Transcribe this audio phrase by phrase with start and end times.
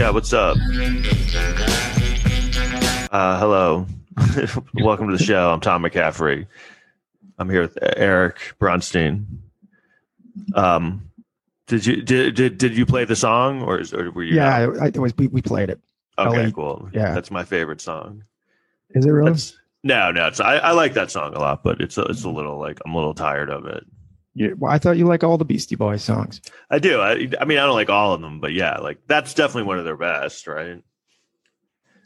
[0.00, 0.56] Yeah, what's up?
[3.12, 3.86] Uh, hello.
[4.74, 5.52] Welcome to the show.
[5.52, 6.48] I'm Tom McCaffrey.
[7.38, 9.26] I'm here with Eric Bronstein.
[10.54, 11.08] Um,
[11.68, 14.34] did you did did, did you play the song or, is, or were you?
[14.34, 15.78] Yeah, I, I, was we, we played it.
[16.18, 16.88] Okay, cool.
[16.92, 17.14] Yeah.
[17.14, 18.24] that's my favorite song.
[18.90, 19.30] Is it really?
[19.30, 22.24] That's, no, no, it's I, I like that song a lot, but it's a, it's
[22.24, 23.86] a little like I'm a little tired of it.
[24.34, 26.40] Yeah, well, I thought you like all the Beastie Boys songs.
[26.70, 27.00] I do.
[27.00, 29.78] I, I mean, I don't like all of them, but yeah, like that's definitely one
[29.78, 30.82] of their best, right?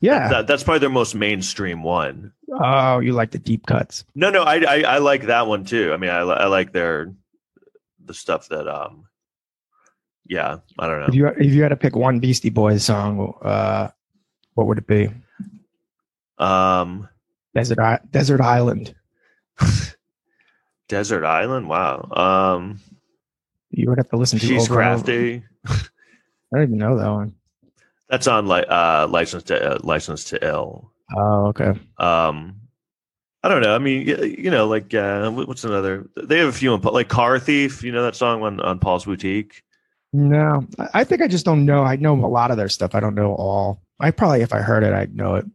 [0.00, 0.28] Yeah.
[0.28, 2.32] That, that's probably their most mainstream one.
[2.50, 4.04] oh, you like the deep cuts.
[4.14, 5.92] No, no, I, I I like that one too.
[5.92, 7.12] I mean, I I like their
[8.04, 9.06] the stuff that um,
[10.26, 11.06] yeah, I don't know.
[11.06, 13.88] If you if you had to pick one Beastie Boys song, uh,
[14.54, 15.10] what would it be?
[16.38, 17.08] Um,
[17.54, 18.94] Desert I- Desert Island.
[20.88, 21.68] Desert Island.
[21.68, 22.08] Wow.
[22.12, 22.80] Um,
[23.70, 24.46] You would have to listen to.
[24.46, 25.02] she's over and over.
[25.04, 25.42] crafty.
[25.66, 25.78] I
[26.58, 27.34] don't even know that one.
[28.08, 30.92] That's on like uh, license to uh, Licensed to Ill.
[31.16, 31.72] Oh, okay.
[31.98, 32.60] Um,
[33.42, 33.74] I don't know.
[33.74, 36.08] I mean, you know, like uh, what's another?
[36.16, 37.82] They have a few on like Car Thief.
[37.82, 39.62] You know that song on on Paul's Boutique.
[40.12, 41.82] No, I- I think I just don't know.
[41.82, 42.94] I know a lot of their stuff.
[42.94, 43.82] I don't know all.
[44.00, 45.46] I probably, if I heard it, I'd know it.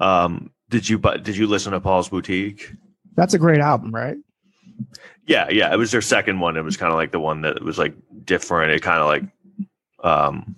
[0.00, 2.72] Um, did you but did you listen to Paul's Boutique?
[3.20, 4.16] That's a great album, right?
[5.26, 5.70] Yeah, yeah.
[5.70, 6.56] It was their second one.
[6.56, 7.92] It was kind of like the one that was like
[8.24, 8.72] different.
[8.72, 9.24] It kind of like
[10.02, 10.56] um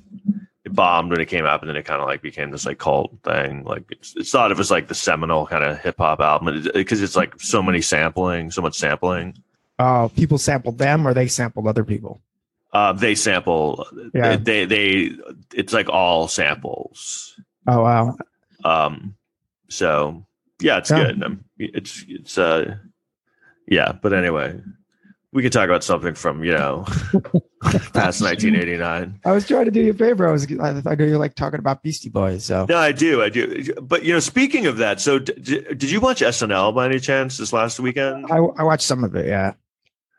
[0.65, 2.79] it bombed when it came out, and then it kind of like became this like
[2.79, 3.65] cult thing.
[3.65, 7.03] Like it's, it's thought of as like the seminal kind of hip hop album because
[7.03, 9.35] it's like so many sampling, so much sampling.
[9.81, 12.21] Oh, people sampled them, or they sampled other people.
[12.73, 13.89] Uh, they sample.
[14.15, 14.37] Yeah.
[14.37, 15.11] They, they
[15.53, 17.35] it's like all samples.
[17.67, 18.17] Oh wow.
[18.63, 19.17] Um,
[19.69, 20.25] so
[20.63, 21.05] yeah, it's Yeah.
[21.05, 21.23] good.
[21.23, 22.77] Um, it's it's uh,
[23.69, 23.93] yeah.
[23.93, 24.61] But anyway,
[25.33, 26.85] we could talk about something from you know
[27.93, 29.21] past 1989.
[29.25, 30.29] I was trying to do you a favor.
[30.29, 30.47] I was.
[30.61, 32.45] I, I know you're like talking about Beastie Boys.
[32.45, 33.73] So No, I do, I do.
[33.81, 37.01] But you know, speaking of that, so d- d- did you watch SNL by any
[37.01, 38.27] chance this last weekend?
[38.31, 39.27] I, I watched some of it.
[39.27, 39.55] Yeah.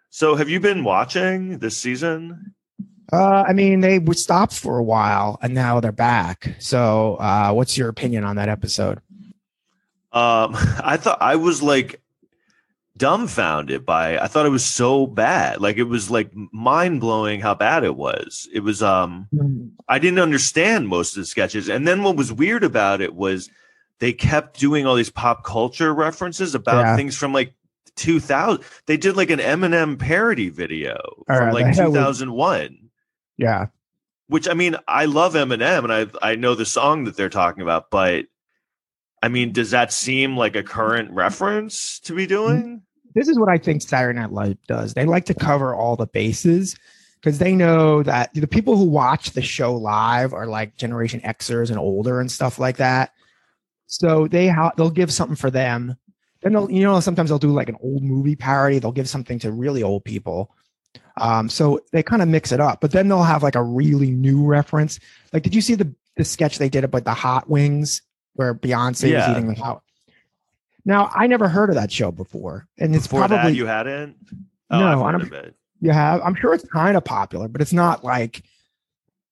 [0.10, 2.54] So have you been watching this season?
[3.12, 6.56] Uh, I mean, they would stop for a while, and now they're back.
[6.60, 9.00] So, uh, what's your opinion on that episode?
[10.14, 12.02] Um, I thought I was like
[12.98, 14.18] dumbfounded by.
[14.20, 15.62] I thought it was so bad.
[15.62, 18.48] Like it was like mind blowing how bad it was.
[18.54, 18.84] It was.
[18.84, 19.28] Um,
[19.88, 23.50] I didn't understand most of the sketches, and then what was weird about it was
[24.00, 26.96] they kept doing all these pop culture references about Yeah.
[26.96, 27.54] things from like
[27.96, 28.64] 2000.
[28.86, 32.78] They did like an Eminem parody video All from right, like the hell we- 2001.
[33.38, 33.68] Yeah.
[34.28, 37.62] which I mean, I love Eminem and I I know the song that they're talking
[37.64, 38.26] about, but
[39.24, 42.82] I mean, does that seem like a current reference to be doing?
[43.16, 44.94] This is what I think Saturday Night Live does.
[44.94, 46.76] They like to cover all the bases
[47.22, 51.70] because they know that the people who watch the show live are like Generation Xers
[51.70, 53.14] and older and stuff like that.
[53.86, 55.96] So they ha- they'll give something for them.
[56.42, 58.80] Then they'll you know sometimes they'll do like an old movie parody.
[58.80, 60.54] They'll give something to really old people.
[61.16, 64.12] Um, so they kind of mix it up, but then they'll have like a really
[64.12, 65.00] new reference.
[65.32, 68.02] Like, did you see the the sketch they did about the hot wings
[68.34, 69.28] where Beyonce Yeah.
[69.30, 69.82] was eating the hot?
[70.86, 74.18] Now I never heard of that show before, and it's Before probably you hadn't.
[74.70, 75.56] Oh, No, I've I heard don't- of it.
[75.80, 76.22] you have.
[76.22, 78.44] I'm sure it's kind of popular, but it's not like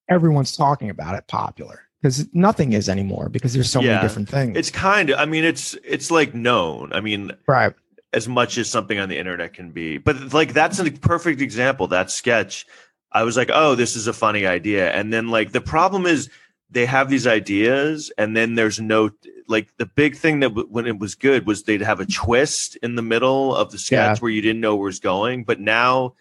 [0.09, 3.95] everyone's talking about it popular because nothing is anymore because there's so Yeah.
[3.95, 4.57] many different things.
[4.57, 5.19] It's kind of.
[5.19, 6.91] I mean, it's it's like known.
[6.93, 7.73] I mean, right.
[8.13, 9.97] as much as something on the internet can be.
[9.97, 11.87] But like that's a perfect example.
[11.87, 12.65] That sketch,
[13.11, 14.91] I was like, oh, this is a funny idea.
[14.91, 16.29] And then like the problem is
[16.71, 19.11] they have these ideas, and then there's no
[19.47, 22.77] like the big thing that w- when it was good was they'd have a twist
[22.77, 24.19] in the middle of the sketch Yeah.
[24.21, 25.43] where you didn't know where it was going.
[25.43, 26.13] But now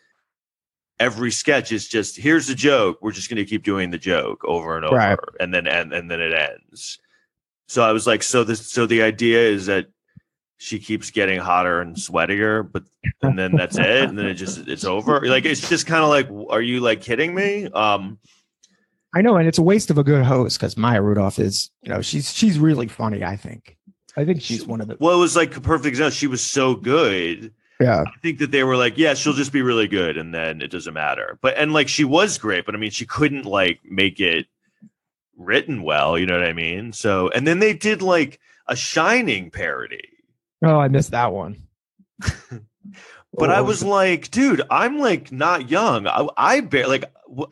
[0.98, 2.98] every sketch is just here's the joke.
[3.00, 5.18] We're just going to keep doing the joke over and over, Right.
[5.38, 6.98] and then and, and then it ends.
[7.68, 9.86] So I was like, so this so the idea is that
[10.58, 12.82] she keeps getting hotter and sweatier, but
[13.22, 15.20] and then that's it, and then it just it's over.
[15.26, 17.66] Like it's just kind of like, are you like kidding me?
[17.66, 18.18] Um,
[19.14, 21.92] I know, and it's a waste of a good host because Maya Rudolph is, you
[21.92, 23.24] know, she's she's really funny.
[23.24, 23.76] I think.
[24.16, 24.96] I think she's one of the.
[25.00, 26.10] well, it was like a perfect example.
[26.10, 27.52] She was so good.
[27.80, 28.04] Yeah.
[28.06, 30.70] I think that they were like, yeah, she'll just be really good, and then it
[30.70, 31.38] doesn't matter.
[31.40, 34.46] But and like she was great, but I mean, she couldn't like make it
[35.36, 36.18] written well.
[36.18, 36.92] You know what I mean?
[36.92, 40.08] So and then they did like a Shining parody.
[40.62, 41.62] Oh, I missed that one.
[43.34, 46.06] But I was like, dude, I'm like not young.
[46.06, 47.04] I, I bear like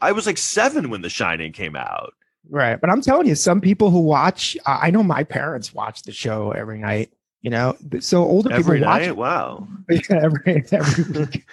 [0.02, 2.14] I was like seven when The Shining came out.
[2.50, 6.12] right, but I'm telling you, some people who watch, I know my parents watch the
[6.12, 7.10] show every night.
[7.42, 9.08] You know, so older Every people watch night?
[9.08, 9.16] it.
[9.16, 9.68] Wow.
[9.90, 11.46] Yeah, every every week.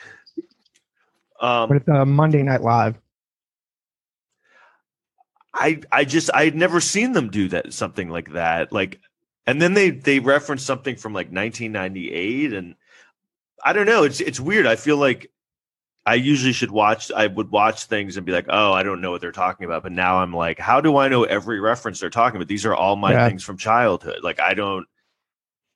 [1.39, 2.95] Um, but it's uh, Monday Night Live.
[5.54, 8.71] I I just I had never seen them do that something like that.
[8.74, 9.00] Like
[9.45, 12.75] and then they they referenced something from like 1998 and
[13.66, 14.68] I don't know, it's it's weird.
[14.68, 15.32] I feel like
[16.06, 19.10] I usually should watch I would watch things and be like, "Oh, I don't know
[19.12, 22.12] what they're talking about." But now I'm like, "How do I know every reference they're
[22.12, 22.48] talking about?
[22.48, 23.28] These are all my Yeah.
[23.28, 24.86] things from childhood." Like I don't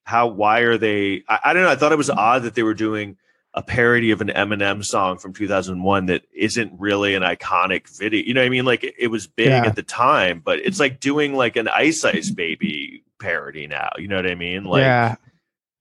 [0.03, 1.69] how why are they I, I don't know.
[1.69, 2.19] I thought it was mm-hmm.
[2.19, 3.17] odd that they were doing
[3.55, 8.23] a parody of an Eminem song from 2001 that isn't really an iconic video.
[8.23, 8.65] You know what I mean?
[8.65, 9.65] Like it, it was big Yeah.
[9.65, 10.81] at the time, but it's mm-hmm.
[10.81, 13.89] like doing like an Ice Ice Baby parody now.
[13.97, 14.65] You know what I mean?
[14.65, 15.15] Like yeah,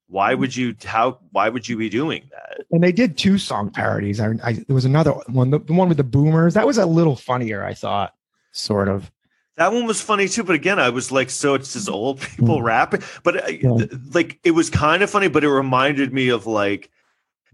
[0.09, 2.65] why would you how why would you be doing that?
[2.71, 4.19] and they did two song parodies.
[4.19, 6.55] I, I there was another one, the, the one with the Boomers.
[6.55, 8.13] That was a little funnier, I thought,
[8.51, 9.11] sort of.
[9.57, 12.59] That one was funny too, but again, I was like, so it's just old people
[12.59, 12.63] Mm.
[12.63, 13.85] rapping, but uh, Yeah.
[14.13, 16.89] like it was kind of funny, but it reminded me of like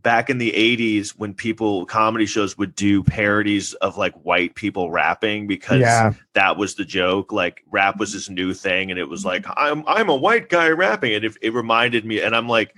[0.06, 4.92] back in the 80s when people comedy shows would do parodies of like white people
[4.92, 7.31] rapping because Yeah, that was the joke.
[7.31, 10.69] Like rap was this new thing and it was like i'm i'm a white guy
[10.69, 11.16] rapping.
[11.16, 12.75] And it, it reminded me and i'm like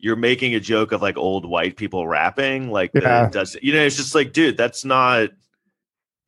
[0.00, 2.70] you're making a joke of like old white people rapping?
[2.70, 3.26] Like that Yeah.
[3.26, 5.28] it does you know it's just like dude that's not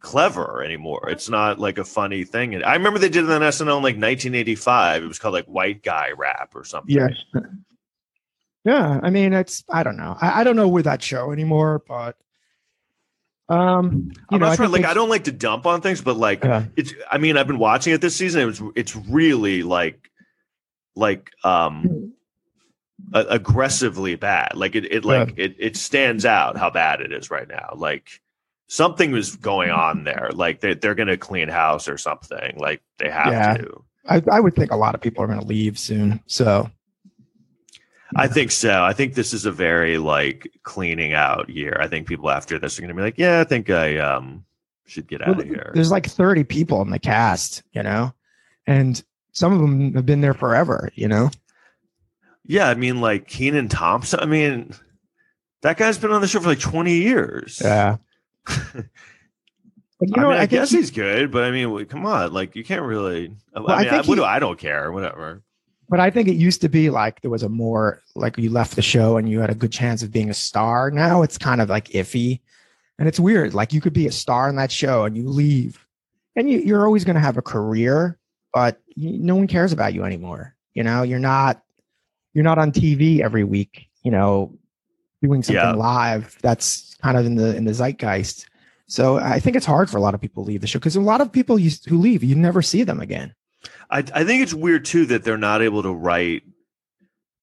[0.01, 1.09] clever anymore.
[1.09, 2.55] It's not like a funny thing.
[2.55, 5.47] And i remember they did it on snl in like 1985 it was called like
[5.47, 6.95] white guy rap or something.
[6.95, 7.09] Yeah,
[8.65, 9.01] yeah.
[9.03, 10.17] I mean, it's I don't know.
[10.21, 12.17] I, I don't know where that show anymore, but
[13.49, 16.17] um, you i'm know, not sure like i don't like to dump on things but
[16.17, 16.65] like Yeah.
[16.77, 20.11] it's i mean i've been watching it this season it was it's really like
[20.97, 22.15] like um
[23.13, 27.31] a- aggressively bad like it, it like it, it stands out how bad it is
[27.31, 28.09] right now like
[28.69, 33.11] something was going on there like they, they're gonna clean house or something like they
[33.11, 33.57] have Yeah.
[33.59, 36.21] to I, I would think a lot of people are going to leave soon.
[36.27, 36.71] So
[38.17, 42.07] i think so i think this is a very like cleaning out year i think
[42.07, 44.45] people after this are gonna be like yeah i think i um
[44.87, 48.13] should get out Well, of here there's like 30 people in the cast, you know,
[48.67, 49.03] and
[49.33, 51.31] some of them have been there forever, you know.
[52.45, 54.73] yeah i mean like kenan thompson i mean
[55.63, 57.97] that guy's been on the show for like 20 years Yeah.
[60.01, 60.33] But you I, mean.
[60.33, 63.35] I, I, guess he- he's good, but I mean, come on, like you can't really.
[63.55, 65.43] I, Well, I I mean, I, what he- I don't care, whatever.
[65.89, 68.77] But I think it used to be like there was a more like you left
[68.77, 70.91] the show and you had a good chance of being a star.
[70.91, 72.41] Now it's kind of like iffy,
[72.99, 73.55] and it's weird.
[73.55, 75.87] Like you could be a star in that show and you leave,
[76.37, 78.19] and you, you're always going to have a career,
[78.53, 80.55] but you, no one cares about you anymore.
[80.75, 81.63] You know, you're not
[82.33, 83.89] you're not on TV every week.
[84.03, 84.59] You know,
[85.23, 85.73] doing something Yeah.
[85.73, 86.37] live.
[86.43, 88.47] That's kind of in the in the zeitgeist.
[88.87, 90.95] So I think it's hard for a lot of people to leave the show because
[90.97, 93.35] a lot of people you, who leave, you never see them again.
[93.95, 96.43] I I think it's weird too that they're not able to write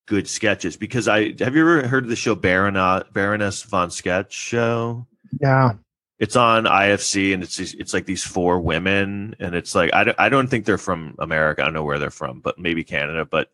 [0.06, 4.34] good sketches because I have you ever heard of the show Baroness Baroness von Sketch
[4.34, 5.08] show?
[5.40, 5.74] Yeah.
[6.20, 10.20] It's on IFC and it's it's like these four women and it's like I don't,
[10.20, 11.62] I don't think they're from America.
[11.62, 13.26] I don't know where they're from, but maybe Canada.
[13.26, 13.50] But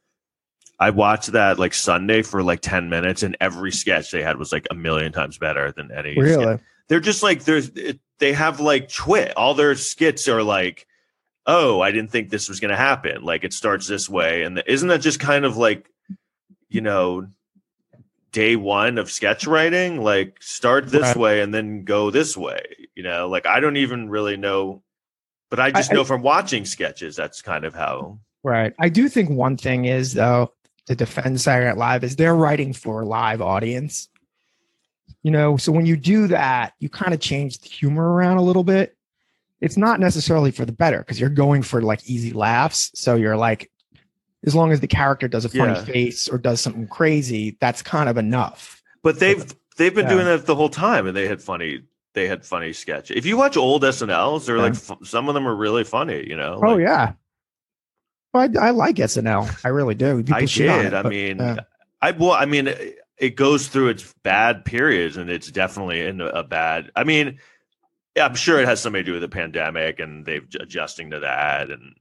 [0.79, 4.51] I watched that like Sunday for like ten minutes and every sketch they had was
[4.51, 6.13] like a million times better than any.
[6.13, 6.59] sketch Really?
[6.87, 10.87] they're just like there's it, they have like twit all their skits are like
[11.47, 14.57] oh i didn't think this was going to happen like it starts this way and
[14.57, 15.89] the, isn't that just kind of like
[16.69, 17.25] you know
[18.31, 21.17] day one of sketch writing like start this Right.
[21.17, 22.61] way and then go this way
[22.95, 24.83] you know like i don't even really know
[25.49, 28.73] but i just I- know from watching sketches that's kind of how Right.
[28.79, 30.53] I do think one thing is though
[30.85, 34.07] to defend Saturday Night Live is they're writing for a live audience.
[35.21, 38.41] You know, so when you do that, you kind of change the humor around a
[38.41, 38.95] little bit.
[39.61, 42.91] It's not necessarily for the better because you're going for like easy laughs.
[42.95, 43.71] So you're like,
[44.45, 45.83] as long as the character does a funny Yeah.
[45.83, 48.81] face or does something crazy, that's kind of enough.
[49.03, 49.45] but they've
[49.77, 50.13] they've been Yeah.
[50.13, 51.81] doing that the whole time and they had funny
[52.13, 54.63] they had funny sketch if you watch old snls they're Yeah.
[54.63, 57.11] like f- some of them are really funny you know oh like- yeah.
[58.33, 59.65] Well, I, I like SNL.
[59.65, 60.17] I really do.
[60.17, 60.85] People I did.
[60.87, 61.55] it, I but, mean, yeah.
[62.01, 66.43] I well, I mean, it- goes through its bad periods, and it's definitely in a
[66.43, 66.91] bad.
[66.95, 67.39] I mean,
[68.19, 71.69] I'm sure it has something to do with the pandemic, and they've adjusting to that,
[71.69, 71.95] and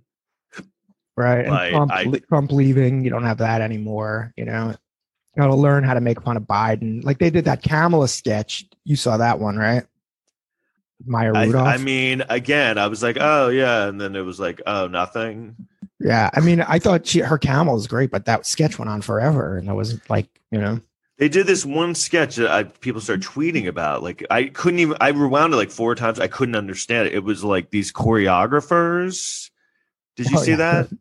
[1.16, 1.46] right?
[1.46, 4.32] And Trump, I- Trump leaving, you don't have that anymore.
[4.36, 7.04] You know, you got to learn how to make fun of Biden.
[7.04, 8.64] Like they did that Kamala sketch.
[8.84, 9.84] You saw that one, right?
[11.04, 11.68] Maya I, Rudolph.
[11.68, 15.56] I mean, again, I was like, oh yeah, and then it was like, oh, nothing.
[16.00, 19.02] yeah, I mean, I thought she her Kamala was great, but that sketch went on
[19.02, 20.80] forever, and I was like, you know,
[21.18, 24.02] They did this one sketch that I, people started tweeting about.
[24.02, 24.96] Like, I couldn't even.
[25.00, 26.20] I rewound it like four times.
[26.20, 27.14] I couldn't understand it.
[27.14, 29.50] It was like these choreographers.
[30.16, 30.56] Did you Oh, see yeah.
[30.56, 30.88] that?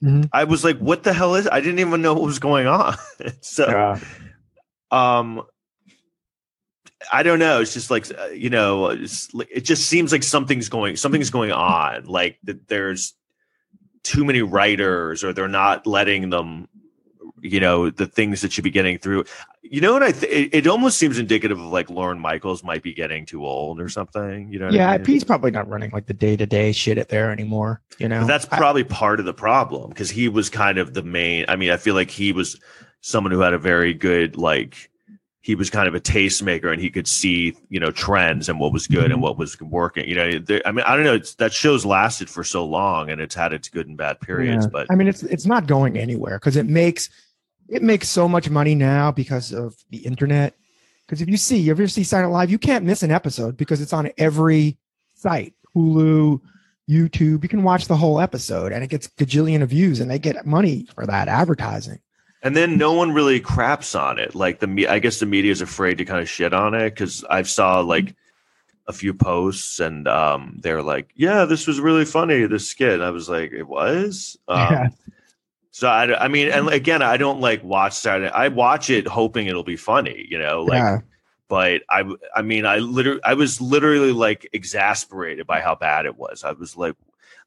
[0.00, 0.28] Mhm.
[0.32, 1.48] I was like, what the hell is?
[1.50, 2.94] I didn't even know what was going on.
[3.40, 3.98] so, Yeah.
[4.92, 5.42] um,
[7.12, 7.60] I don't know.
[7.60, 11.50] It's just like uh, you know, it's, it just seems like something's going something's going
[11.50, 12.04] on.
[12.04, 13.14] Like that, there's
[14.04, 16.68] too many writers, or they're not letting them.
[17.42, 19.24] You know the things that should be getting through.
[19.62, 20.12] You know what I?
[20.12, 23.80] Th- it, it almost seems indicative of like Lorne Michaels might be getting too old
[23.80, 24.50] or something.
[24.50, 24.66] You know?
[24.66, 25.06] what I Yeah, mean?
[25.06, 27.80] he's probably not running like the day to day shit at there anymore.
[27.98, 30.94] You know, But that's I- probably part of the problem because he was kind of
[30.94, 31.44] the main.
[31.48, 32.58] I mean, I feel like he was
[33.00, 34.90] someone who had a very good like.
[35.40, 38.70] He was kind of a tastemaker, and he could see you know trends and what
[38.72, 39.22] was good and Mhm.
[39.22, 40.06] what was working.
[40.06, 41.14] You know, there, I mean, I don't know.
[41.14, 44.66] It's, that show's lasted for so long, and it's had its good and bad periods.
[44.66, 44.70] Yeah.
[44.72, 47.08] But I mean, it's it's not going anywhere because it makes
[47.68, 50.54] it makes so much money now because of the internet.
[51.06, 53.56] Because if you see, if you ever see Silent Live, you can't miss an episode
[53.56, 54.76] because it's on every
[55.14, 56.40] site, Hulu,
[56.88, 57.42] YouTube.
[57.42, 60.44] You can watch the whole episode, and it gets gajillion of views, and they get
[60.46, 62.00] money for that advertising.
[62.42, 64.34] and then no one really craps on it.
[64.34, 66.90] Like the me, I guess the media is afraid to kind of shit on it
[66.90, 68.14] because I've saw like
[68.86, 72.46] a few posts and um they're like, yeah, this was really funny.
[72.46, 72.92] This skit.
[72.94, 74.38] And I was like, it was.
[74.46, 74.88] Um, Yeah.
[75.78, 78.32] So I, I mean, and again, I don't like watch Saturday.
[78.32, 80.78] I watch it hoping it'll be funny, you know, like.
[80.78, 80.98] yeah,
[81.46, 82.02] But I,
[82.34, 86.42] I mean, I literally, I was literally like exasperated by how bad it was.
[86.42, 86.96] I was like,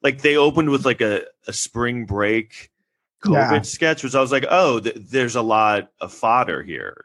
[0.01, 2.71] like they opened with like a, a spring break
[3.21, 3.61] COVID Yeah.
[3.63, 7.03] sketch, which I was like, oh, th- there's a lot of fodder here.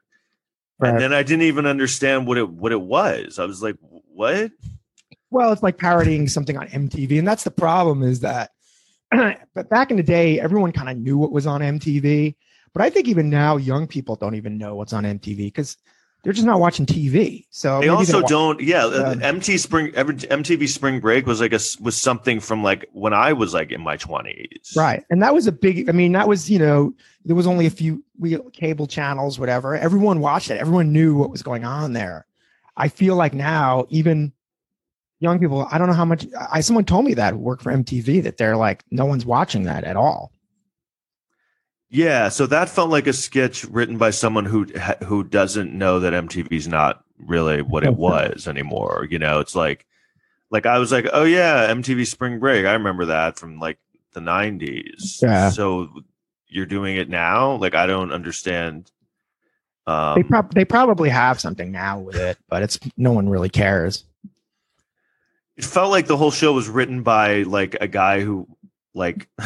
[0.79, 0.91] Right.
[0.93, 3.41] And then I didn't even understand what it what it was.
[3.41, 4.53] I was like, what?
[5.31, 8.53] Well, it's like parodying something on MTV, and that's the problem is that.
[9.55, 12.35] but back in the day, everyone kind of knew what was on MTV.
[12.73, 15.77] But I think even now, young people don't even know what's on MTV because
[16.23, 17.47] they're just not watching TV.
[17.51, 18.61] So They also don't.
[18.61, 19.29] Yeah, uh, Yeah.
[19.29, 23.33] MT Spring every- MTV Spring Break was like a was something from like when I
[23.33, 24.73] was like in my twenties.
[24.77, 25.89] right, and that was a big.
[25.89, 26.93] I mean, that was you know
[27.25, 29.77] there was only a few we cable channels, whatever.
[29.77, 30.59] Everyone watched it.
[30.59, 32.27] Everyone knew what was going on there.
[32.77, 34.33] I feel like now, even
[35.21, 36.27] young people, I don't know how much.
[36.51, 39.65] I someone told me that who worked for MTV that they're like no one's watching
[39.65, 40.33] that at all.
[41.89, 44.65] Yeah, so that felt like a sketch written by someone who
[45.05, 49.07] who doesn't know that MTV's not really what it was anymore.
[49.09, 49.87] You know, it's like
[50.51, 52.67] like I was like, "Oh yeah, MTV Spring Break.
[52.67, 53.79] I remember that from like
[54.13, 55.51] the 90s." Yeah.
[55.51, 55.89] So
[56.49, 57.57] you're doing it now?
[57.57, 58.91] Like I don't understand
[59.87, 63.49] um they prob- they probably have something now with it, but it's no one really
[63.49, 64.05] cares.
[65.57, 68.47] It felt like the whole show was written by like a guy who
[68.95, 69.29] like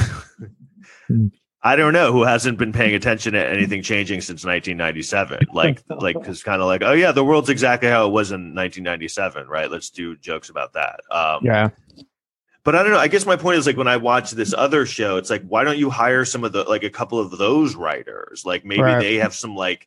[1.62, 6.16] I don't know who hasn't been paying attention to anything changing since 1997 like like
[6.24, 9.70] cuz kind of like oh yeah the world's exactly how it was in 1997 right?
[9.70, 11.00] Let's do jokes about that.
[11.10, 11.68] Um Yeah,
[12.64, 14.86] but I don't know I guess my point is like when I watch this other
[14.86, 17.74] show it's like why don't you hire some of the like a couple of those
[17.74, 18.44] writers?
[18.46, 19.00] Like maybe Right.
[19.00, 19.86] they have some like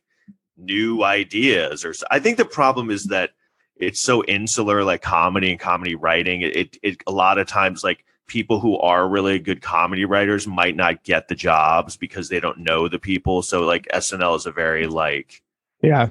[0.56, 3.30] new ideas or I think the problem is that
[3.76, 7.84] it's so insular like comedy and comedy writing it, it, it a lot of times
[7.84, 12.40] like people who are really good comedy writers might not get the jobs because they
[12.40, 15.42] don't know the people so like snl is a very like
[15.82, 16.08] yeah,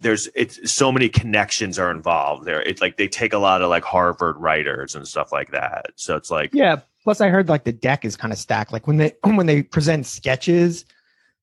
[0.00, 3.70] there's it's so many connections are involved there it's like they take a lot of
[3.70, 6.80] like harvard writers and stuff like that so it's like yeah.
[7.06, 8.72] Plus, I heard like the deck is kind of stacked.
[8.72, 10.84] Like when they when they present sketches,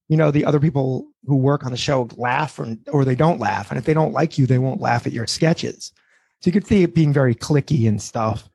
[0.08, 3.40] you know, the other people who work on the show laugh or, or they don't
[3.40, 5.92] laugh, and if they don't like you, they won't laugh at your sketches.
[6.40, 8.48] So you could see it being very clicky and stuff.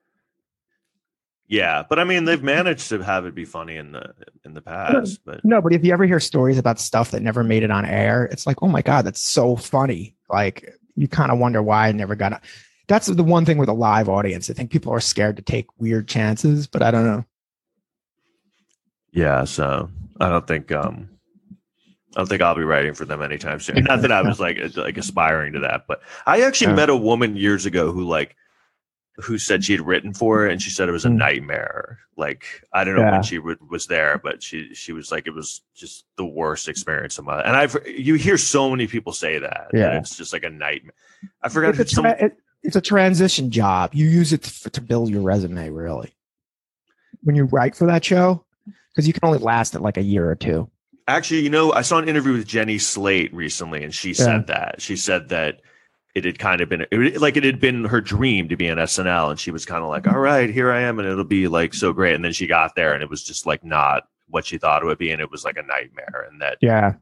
[1.47, 4.13] yeah but i mean they've managed to have it be funny in the
[4.45, 7.43] in the past but No, but if you ever hear stories about stuff that never
[7.43, 10.15] made it on air, it's like, oh my god, that's so funny.
[10.29, 12.33] Like you kind of wonder why it never got.
[12.33, 12.39] On.
[12.87, 14.49] That's the one thing with a live audience.
[14.49, 17.25] I think people are scared to take weird chances, but I don't know.
[19.11, 19.89] yeah so
[20.19, 21.09] i don't think um
[22.15, 23.83] I don't think I'll be writing for them anytime soon.
[23.83, 26.75] Not that I was like like aspiring to that, but I actually Yeah.
[26.75, 28.35] met a woman years ago who like
[29.17, 31.17] who said she had written for it, and she said it was a Mm.
[31.17, 31.99] nightmare.
[32.15, 33.11] Like I don't know Yeah.
[33.11, 36.67] when she w- was there, but she she was like it was just the worst
[36.67, 37.35] experience of my.
[37.37, 37.45] Life.
[37.45, 39.67] And I've you hear so many people say that.
[39.71, 39.97] that Yeah.
[39.99, 40.93] it's just like a nightmare.
[41.43, 43.93] I forgot It's a, some, it- it's a transition job.
[43.93, 46.13] You use it to, to build your resume, really.
[47.23, 48.43] When you write for that show,
[48.95, 50.69] because you can only last it like a year or two.
[51.09, 54.79] Actually, you know, I saw an interview with Jenny Slate recently, and she said that
[54.79, 55.61] she said that
[56.13, 58.77] it had kind of been it, like it had been her dream to be on
[58.77, 61.47] SNL, and she was kind of like, "All right, here I am, and it'll be
[61.47, 64.45] like so great." And then she got there, and it was just like not what
[64.45, 66.27] she thought it would be, and it was like a nightmare.
[66.29, 66.93] And that, Yeah,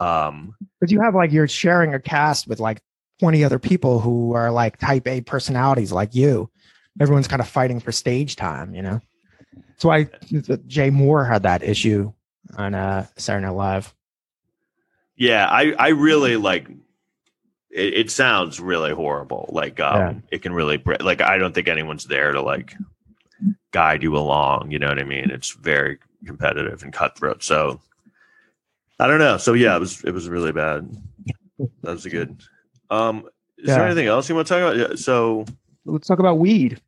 [0.00, 2.80] um, because you have like you're sharing a cast with like
[3.20, 6.50] 20 other people who are like type A personalities like you.
[6.98, 9.00] Everyone's kind of fighting for stage time, you know.
[9.68, 10.04] That's why
[10.66, 12.14] Jay Mohr had that issue
[12.56, 13.94] on uh, Saturday Night Live.
[15.16, 16.68] Yeah, I I really like.
[17.70, 19.48] It, it sounds really horrible.
[19.52, 20.14] Like um, Yeah.
[20.30, 22.74] it can really like I don't think anyone's there to like
[23.72, 24.70] guide you along.
[24.70, 25.30] You know what I mean?
[25.30, 27.42] It's very competitive and cutthroat.
[27.42, 27.80] So
[28.98, 29.36] I don't know.
[29.38, 30.90] So yeah, it was it was really bad.
[31.58, 32.40] That was a good.
[32.90, 34.76] Um, is there anything else you want to talk about?
[34.90, 35.44] Yeah, so
[35.86, 36.80] Let's talk about weed.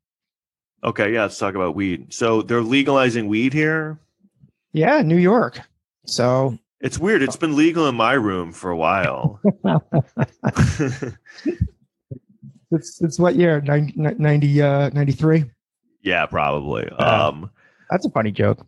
[0.84, 2.12] okay, yeah, let's talk about weed.
[2.12, 3.98] So they're legalizing weed here.
[4.78, 5.60] Yeah, New York.
[6.06, 7.20] So It's weird.
[7.22, 9.40] It's been legal in my room for a while.
[12.70, 13.60] it's it's what year?
[13.60, 15.44] 90, 90 uh 93?
[16.02, 16.88] yeah, probably.
[16.98, 17.26] Yeah.
[17.26, 17.50] Um,
[17.90, 18.64] That's a funny joke.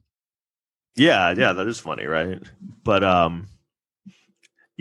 [0.97, 2.43] yeah, yeah, that is funny, right?
[2.83, 3.47] But um,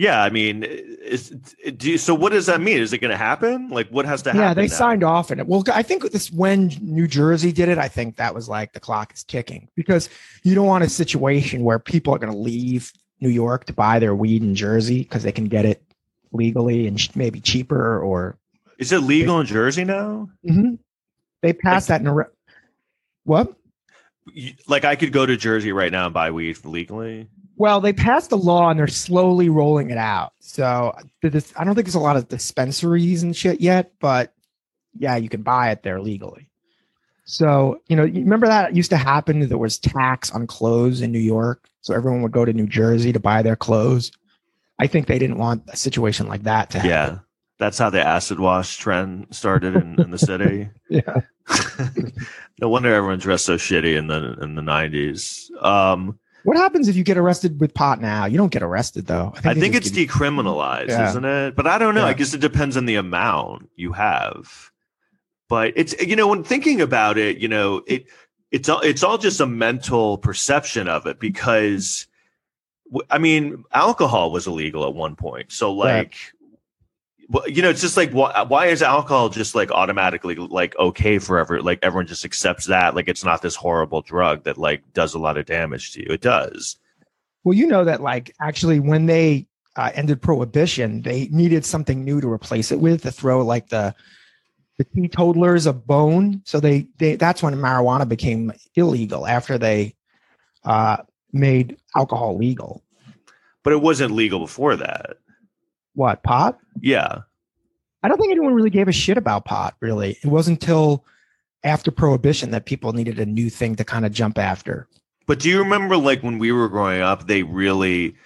[0.00, 1.28] yeah, I mean, is
[1.76, 2.14] do you, so?
[2.14, 2.78] What does that mean?
[2.78, 3.68] Is it going to happen?
[3.68, 4.40] Like, what has to happen?
[4.40, 4.74] Yeah, they now?
[4.74, 5.46] signed off on it.
[5.46, 8.80] Well, I think this when New Jersey did it, I think that was like the
[8.80, 10.08] clock is ticking because
[10.42, 13.98] you don't want a situation where people are going to leave New York to buy
[13.98, 15.82] their weed in Jersey because they can get it
[16.32, 18.38] legally and sh- maybe cheaper or
[18.78, 20.30] Is it legal in Jersey now?
[20.48, 20.78] Mhm.
[21.42, 22.14] they passed that in a
[23.24, 23.54] what?
[24.66, 27.28] Like, I could go to Jersey right now and buy weed legally.
[27.60, 30.32] Well, they passed the law and they're slowly rolling it out.
[30.40, 34.32] So this, I don't think there's a lot of dispensaries and shit yet, but
[34.98, 36.48] yeah, you can buy it there legally.
[37.26, 39.46] So, you know, you remember that used to happen?
[39.46, 41.68] There was tax on clothes in New York.
[41.82, 44.10] So everyone would go to New Jersey to buy their clothes.
[44.78, 46.90] I think they didn't want a situation like that to happen.
[46.90, 47.18] Yeah,
[47.58, 50.70] that's how the acid wash trend started in, in the city.
[50.88, 51.20] Yeah.
[52.58, 55.50] no wonder everyone dressed so shitty in the in the nineties.
[55.60, 58.24] Um, What happens if you get arrested with pot now?
[58.26, 59.32] You don't get arrested though.
[59.44, 61.10] I think it's give you- decriminalized, Yeah.
[61.10, 61.56] isn't it?
[61.56, 62.04] But I don't know.
[62.06, 64.70] I guess it depends on the amount you have.
[65.48, 68.06] But it's you know when thinking about it, you know it
[68.50, 72.06] it's all it's all just a mental perception of it because
[73.10, 76.12] I mean alcohol was illegal at one point, so Right.
[77.30, 81.20] Well, you know, it's just like why, why is alcohol just like automatically like okay
[81.20, 84.82] for ever like everyone just accepts that like it's not this horrible drug that like
[84.94, 86.08] does a lot of damage to you.
[86.10, 86.76] It does.
[87.44, 92.20] Well, you know that like actually when they uh, ended prohibition, they needed something new
[92.20, 93.94] to replace it with to throw like the
[94.78, 96.42] the teetotalers a bone.
[96.44, 99.94] So they they that's when marijuana became illegal after they
[100.64, 100.96] uh,
[101.32, 102.82] made alcohol legal.
[103.62, 105.18] But it wasn't legal before that.
[105.94, 106.58] What pot?
[106.80, 107.20] Yeah.
[108.02, 109.74] I don't think anyone really gave a shit about pot.
[109.80, 111.04] Really, it wasn't until
[111.64, 114.88] after prohibition that people needed a new thing to kind of jump after.
[115.26, 118.16] But do you remember like when we were growing up, they really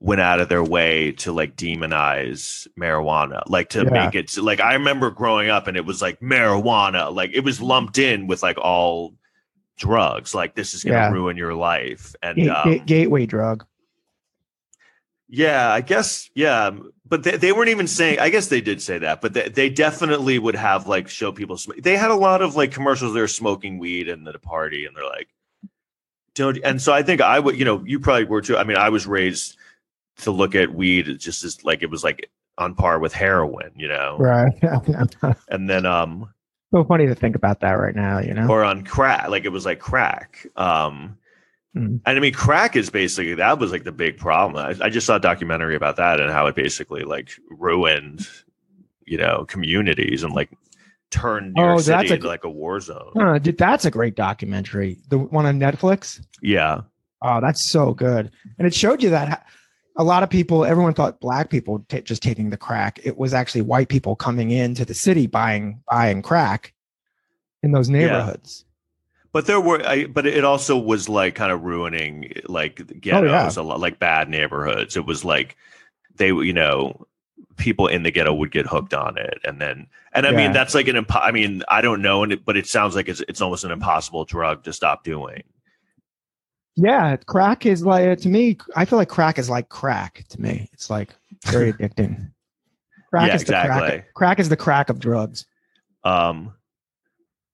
[0.00, 3.90] went out of their way to like demonize marijuana, like to Yeah.
[4.06, 7.60] make it like I remember growing up and it was like marijuana, like it was
[7.60, 9.14] lumped in with like all
[9.76, 11.10] drugs, like this is gonna Yeah.
[11.10, 12.14] ruin your life.
[12.22, 13.64] And ga- um, gateway drug.
[15.28, 16.70] Yeah, I guess, yeah.
[17.06, 19.70] But they, they weren't even saying, I guess they did say that, but they, they
[19.70, 21.56] definitely would have like show people.
[21.56, 23.14] Sm- they had a lot of like commercials.
[23.14, 25.28] They're smoking weed and at a party, and they're like,
[26.34, 26.58] don't.
[26.64, 28.56] And so I think I would, you know, you probably were too.
[28.56, 29.56] I mean, I was raised
[30.18, 33.88] to look at weed just as like it was like on par with heroin, you
[33.88, 34.52] know, Right.
[35.48, 36.32] and then um
[36.72, 38.18] so funny to think about that right now.
[38.18, 38.48] You know.
[38.48, 40.46] or on crack, like it was like crack.
[40.56, 41.18] Um.
[41.78, 42.00] Mm.
[42.06, 44.56] and I mean, crack is basically that was like the big problem.
[44.80, 48.26] I, I just saw a documentary about that and how it basically like ruined,
[49.06, 50.50] you know, communities and like
[51.10, 53.40] turned New Oh, York that's City a- into like a war zone.
[53.42, 54.98] Dude, that's a great documentary.
[55.08, 56.24] The one on Netflix.
[56.42, 56.82] Yeah,
[57.22, 58.30] Oh, that's so good.
[58.58, 59.44] And it showed you that
[59.96, 63.00] a lot of people, everyone thought black people ta just taking the crack.
[63.02, 66.74] It was actually white people coming into the city buying buying crack
[67.64, 68.64] in those neighborhoods.
[69.32, 73.60] But there were, I, but it also was like kind of ruining like ghettos, Oh,
[73.60, 73.62] yeah.
[73.62, 74.96] a lot like bad neighborhoods.
[74.96, 75.56] It was like
[76.16, 77.06] they, you know,
[77.56, 80.36] people in the ghetto would get hooked on it, and then, and I Yeah.
[80.36, 82.94] mean, that's like an, impo- I mean, I don't know, and it, but it sounds
[82.94, 85.42] like it's it's almost an impossible drug to stop doing.
[86.76, 88.56] Yeah, crack is like to me.
[88.76, 90.68] I feel like crack is like crack to me.
[90.72, 91.10] It's like
[91.46, 92.30] very addicting.
[93.10, 94.14] Crack Yeah, is the crack.
[94.14, 95.46] Crack is the crack of drugs.
[96.04, 96.54] Um,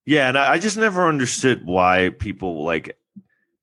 [0.06, 2.98] yeah, and I, I just never understood why people like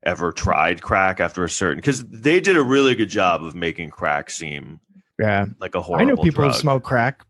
[0.03, 3.91] ever tried crack after a certain because they did a really good job of making
[3.91, 4.79] crack seem
[5.19, 6.05] Yeah, like a horrible.
[6.05, 6.53] I know people drug.
[6.53, 7.25] who smoke crack.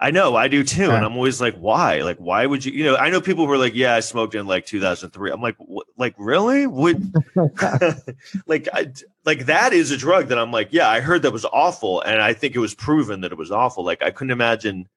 [0.00, 2.00] I know, I do too, and I'm always like, why?
[2.02, 2.72] Like, why would you?
[2.72, 5.30] You know, I know people who are like, yeah, I smoked in like 2003.
[5.30, 6.66] I'm like, what, like really?
[6.66, 7.14] Would
[8.46, 8.92] like, I,
[9.24, 12.20] like that is a drug that I'm like, yeah, I heard that was awful, and
[12.20, 13.84] I think it was proven that it was awful.
[13.84, 14.88] Like, I couldn't imagine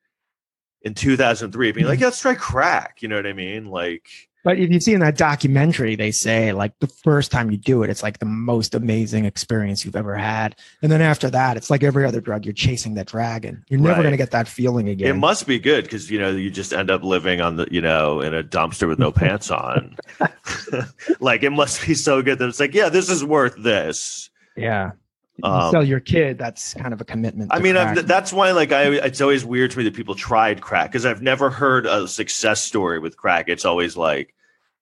[0.86, 3.02] in 2003 being like, yeah, let's try crack.
[3.02, 3.66] You know what I mean?
[3.66, 4.08] Like,
[4.44, 7.82] But if you see in that documentary, they say like the first time you do
[7.82, 10.56] it, it's like the most amazing experience you've ever had.
[10.84, 13.66] And then after that, it's like every other drug, you're chasing that dragon.
[13.68, 14.04] You're never Right.
[14.04, 15.08] going to get that feeling again.
[15.10, 17.82] It must be good because you know you just end up living on the you
[17.82, 19.98] know in a dumpster with no pants on.
[21.20, 24.30] like it must be so good that it's like yeah, this is worth this.
[24.56, 24.92] yeah.
[25.38, 27.52] You Um, sell your kid, that's kind of a commitment.
[27.54, 27.76] I mean.
[27.76, 31.22] That's why like I it's always weird to me that people tried crack because I've
[31.22, 33.50] never heard a success story with crack.
[33.50, 34.34] It's always like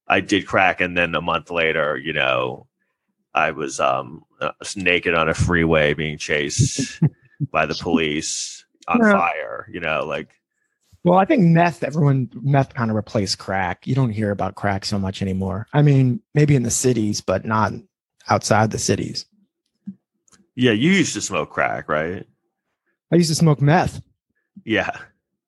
[0.07, 2.67] I did crack and then a month later, you know,
[3.33, 7.01] I was um uh, naked on a freeway being chased
[7.51, 9.67] by the police on fire.
[9.71, 10.29] You know, like
[11.03, 13.87] Well, I think meth, everyone, meth kind of replaced crack.
[13.87, 15.67] You don't hear about crack so much anymore.
[15.73, 17.73] I mean, maybe in the cities, but not
[18.29, 19.25] outside the cities.
[20.55, 22.25] Yeah, you used to smoke crack, right?
[23.11, 24.01] I used to smoke meth.
[24.65, 24.89] Yeah.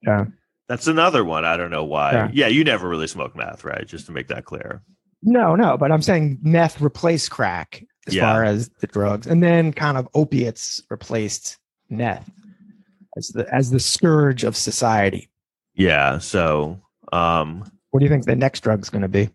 [0.01, 0.25] Yeah.
[0.67, 1.45] That's another one.
[1.45, 2.11] I don't know why.
[2.13, 2.29] Yeah.
[2.33, 3.87] Yeah, you never really smoked meth, right?
[3.87, 4.81] Just to make that clear.
[5.23, 8.23] No, no, but I'm saying meth replaced crack as Yeah.
[8.31, 11.57] far as the drugs, and then kind of opiates replaced
[11.89, 12.29] meth
[13.17, 15.29] as the as the scourge of society.
[15.75, 16.17] Yeah.
[16.19, 16.79] So
[17.13, 19.29] um What do you think the next drug's going to be?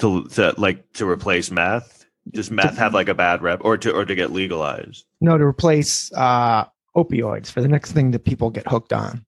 [0.00, 1.97] to to like to replace meth?
[2.32, 5.04] Does meth have like a bad rep or to or to get legalized?
[5.20, 6.64] No, to replace uh,
[6.96, 9.24] opioids for the next thing that people get hooked on.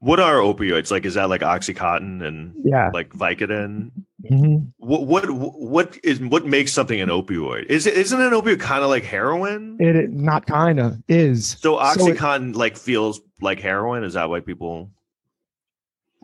[0.00, 0.90] What are opioids?
[0.92, 2.90] Like is that like oxycontin and Yeah.
[2.94, 3.90] like Vicodin?
[4.30, 4.72] Mhm.
[4.78, 7.64] What what what is what makes something an opioid?
[7.66, 9.76] Is it isn't an opioid kind of like heroin?
[9.80, 11.58] It, it not kind of is.
[11.60, 14.04] so it- oxycontin like feels like heroin.
[14.04, 14.90] Is that why people?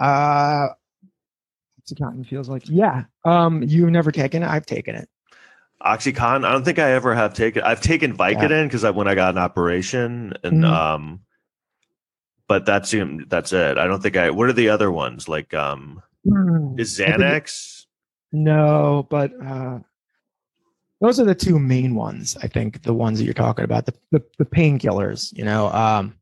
[0.00, 0.68] Uh,
[1.82, 3.04] Oxycontin feels like yeah.
[3.24, 4.48] Um, you've never taken it.
[4.48, 5.08] I've taken it.
[5.82, 6.44] Oxycontin.
[6.46, 7.62] I don't think I ever have taken.
[7.62, 10.70] I've taken Vicodin because I when I got an operation and Mhm.
[10.72, 11.20] um,
[12.48, 12.94] but that's
[13.28, 13.78] that's it.
[13.78, 14.30] I don't think I.
[14.30, 15.52] What are the other ones like?
[15.54, 16.02] Um,
[16.78, 17.84] is I think Xanax?
[18.32, 19.78] No, but uh,
[21.00, 22.36] those are the two main ones.
[22.42, 25.32] I think the ones that you're talking about, the the, the painkillers.
[25.36, 26.14] You know, um,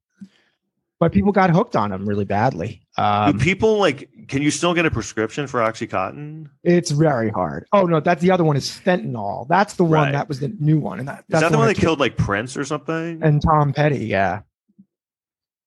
[0.98, 2.82] but people got hooked on them really badly.
[2.96, 4.08] Do Um, people like?
[4.28, 6.48] Can you still get a prescription for OxyContin?
[6.62, 7.66] it's very hard.
[7.72, 9.48] Oh no, that's the other one is fentanyl.
[9.48, 10.12] That's the one Right.
[10.12, 11.98] that was the new one, and that, Is that's that the one that that killed
[12.00, 13.20] like Prince or something?
[13.22, 14.06] and Tom Petty.
[14.06, 14.42] Yeah,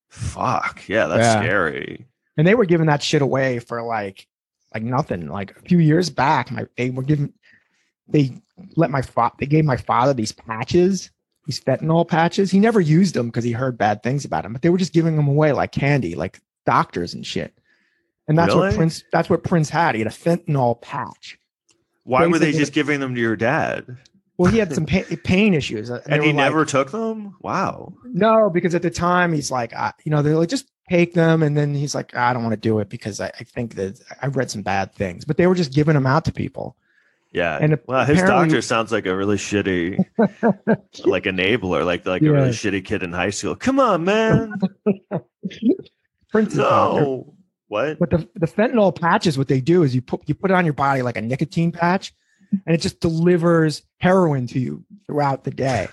[0.10, 1.42] Fuck yeah, that's Yeah.
[1.42, 2.06] scary.
[2.38, 4.28] and they were giving that shit away for like
[4.74, 5.28] like nothing.
[5.30, 7.34] Like a few years back, my they were giving
[8.08, 8.42] they
[8.76, 11.12] let my fa- they gave my father these patches,
[11.46, 12.52] these fentanyl patches.
[12.52, 14.94] He never used them because he heard bad things about them, but they were just
[14.94, 17.54] giving them away like candy, like doctors and shit.
[18.28, 19.96] And that's what Prince that's what Prince had.
[19.96, 21.38] He had a fentanyl patch.
[22.04, 23.98] Why were they just giving them to your dad?
[24.38, 27.36] Well, he had some pain, pain issues, they And he like- never took them?
[27.42, 27.94] Wow.
[28.04, 31.42] No, because at the time he's like, uh, you know, they're like, just take them.
[31.42, 34.00] And then he's like, I don't want to do it because I, I think that
[34.22, 36.76] I read some bad things, but they were just giving them out to people.
[37.32, 37.58] Yeah.
[37.62, 40.04] And well, his doctor sounds like a really shitty,
[41.06, 42.32] like enabler, like like a Yeah.
[42.32, 43.56] really shitty kid in high school.
[43.56, 44.54] Come on, man.
[46.32, 47.22] Prince's doctor.
[47.76, 48.00] What?
[48.00, 50.64] But the, the fentanyl patches, what they do is you put you put it on
[50.64, 52.14] your body like a nicotine patch,
[52.66, 55.90] and it just delivers heroin to you throughout the day.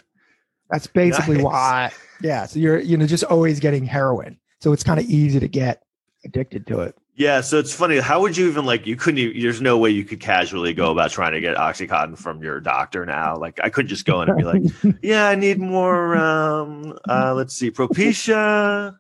[0.71, 1.45] That's basically Nice.
[1.45, 1.93] why.
[2.21, 5.49] Yeah, so you're you know just always getting heroin, so it's kind of easy to
[5.49, 5.83] get
[6.25, 6.97] addicted to it.
[7.17, 7.99] Yeah, so it's funny.
[7.99, 8.87] How would you even like?
[8.87, 9.19] You couldn't.
[9.19, 12.61] Even, there's no way you could casually go about trying to get OxyContin from your
[12.61, 13.37] doctor now.
[13.37, 14.63] Like, I couldn't just go in and be like,
[15.03, 16.17] "Yeah, I need more.
[16.17, 18.97] Um, uh, let's see, Propecia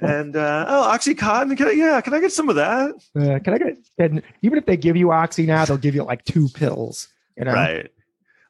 [0.00, 1.56] and uh, oh, OxyContin.
[1.56, 2.90] Can I, yeah, can I get some of that?
[3.16, 3.78] Uh, can I get?
[3.98, 7.08] And even if they give you oxy now, they'll give you like two pills.
[7.36, 7.90] You know, Right.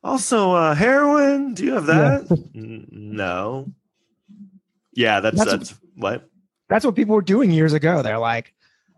[0.04, 1.54] Also, uh, heroin.
[1.54, 2.18] Do you have Yeah.
[2.28, 2.30] that?
[2.54, 3.70] N- no.
[4.94, 6.28] Yeah, that's That's- that's, what.
[6.68, 8.02] that's what people were doing years ago.
[8.02, 8.52] They're like,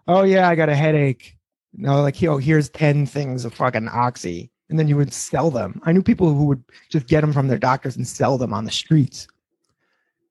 [0.08, 1.36] "Oh yeah, I got a headache."
[1.74, 5.80] No, like, "Yo, here's ten things of fucking oxy," and then you would sell them.
[5.84, 8.64] I knew people who would just get them from their doctors and sell them on
[8.64, 9.26] the streets.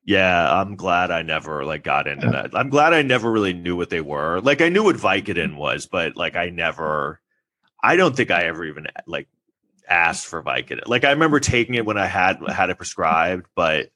[0.09, 2.55] Yeah, I'm glad I never like got into that.
[2.55, 4.39] I'm glad I never really knew what they were.
[4.41, 7.21] Like I knew what Vicodin was, but like I never
[7.83, 9.27] I don't think I ever even like
[9.87, 10.87] asked for Vicodin.
[10.87, 13.91] Like I remember taking it when I had had it prescribed, but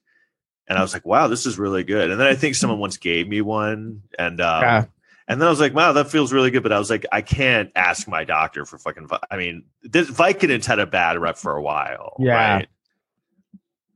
[0.67, 2.12] and I was like, wow, this is really good.
[2.12, 4.86] And then I think someone once gave me one and um Yeah.
[5.28, 6.62] and then I was like, wow, that feels really good.
[6.62, 10.12] But I was like, I can't ask my doctor for fucking Vi- I mean, this
[10.12, 12.17] Vicodin's had a bad rep for a while.
[12.19, 12.58] Yeah.
[12.58, 12.67] Right?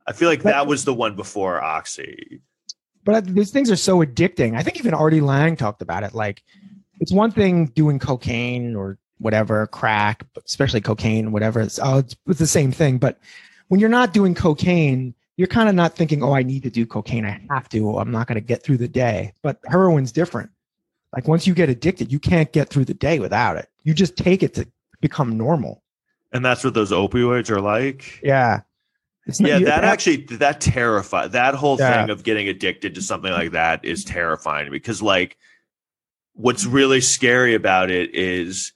[0.08, 2.42] I feel like But- that was the one before Oxy.
[3.04, 4.56] But these things are so addicting.
[4.58, 6.14] I think even Artie Lange talked about it.
[6.14, 6.44] Like,
[7.00, 11.62] it's one thing doing cocaine or whatever, crack, especially cocaine, whatever.
[11.62, 12.98] It's, oh, it's, it's the same thing.
[12.98, 13.20] But
[13.70, 16.86] when you're not doing cocaine, you're kind of not thinking, oh, I need to do
[16.86, 17.26] cocaine.
[17.26, 17.98] I have to.
[17.98, 19.34] I'm not going to get through the day.
[19.42, 20.50] But heroin's different.
[21.14, 23.70] Like once you get addicted, you can't get through the day without it.
[23.84, 24.68] You just take it to
[25.00, 25.82] become normal.
[26.34, 28.20] And that's what those opioids are like.
[28.22, 28.62] Yeah.
[29.28, 32.02] It's yeah, that, that actually that terrified that whole Yeah.
[32.02, 35.38] thing of getting addicted to something like that is terrifying because like
[36.34, 38.72] what's really scary about it is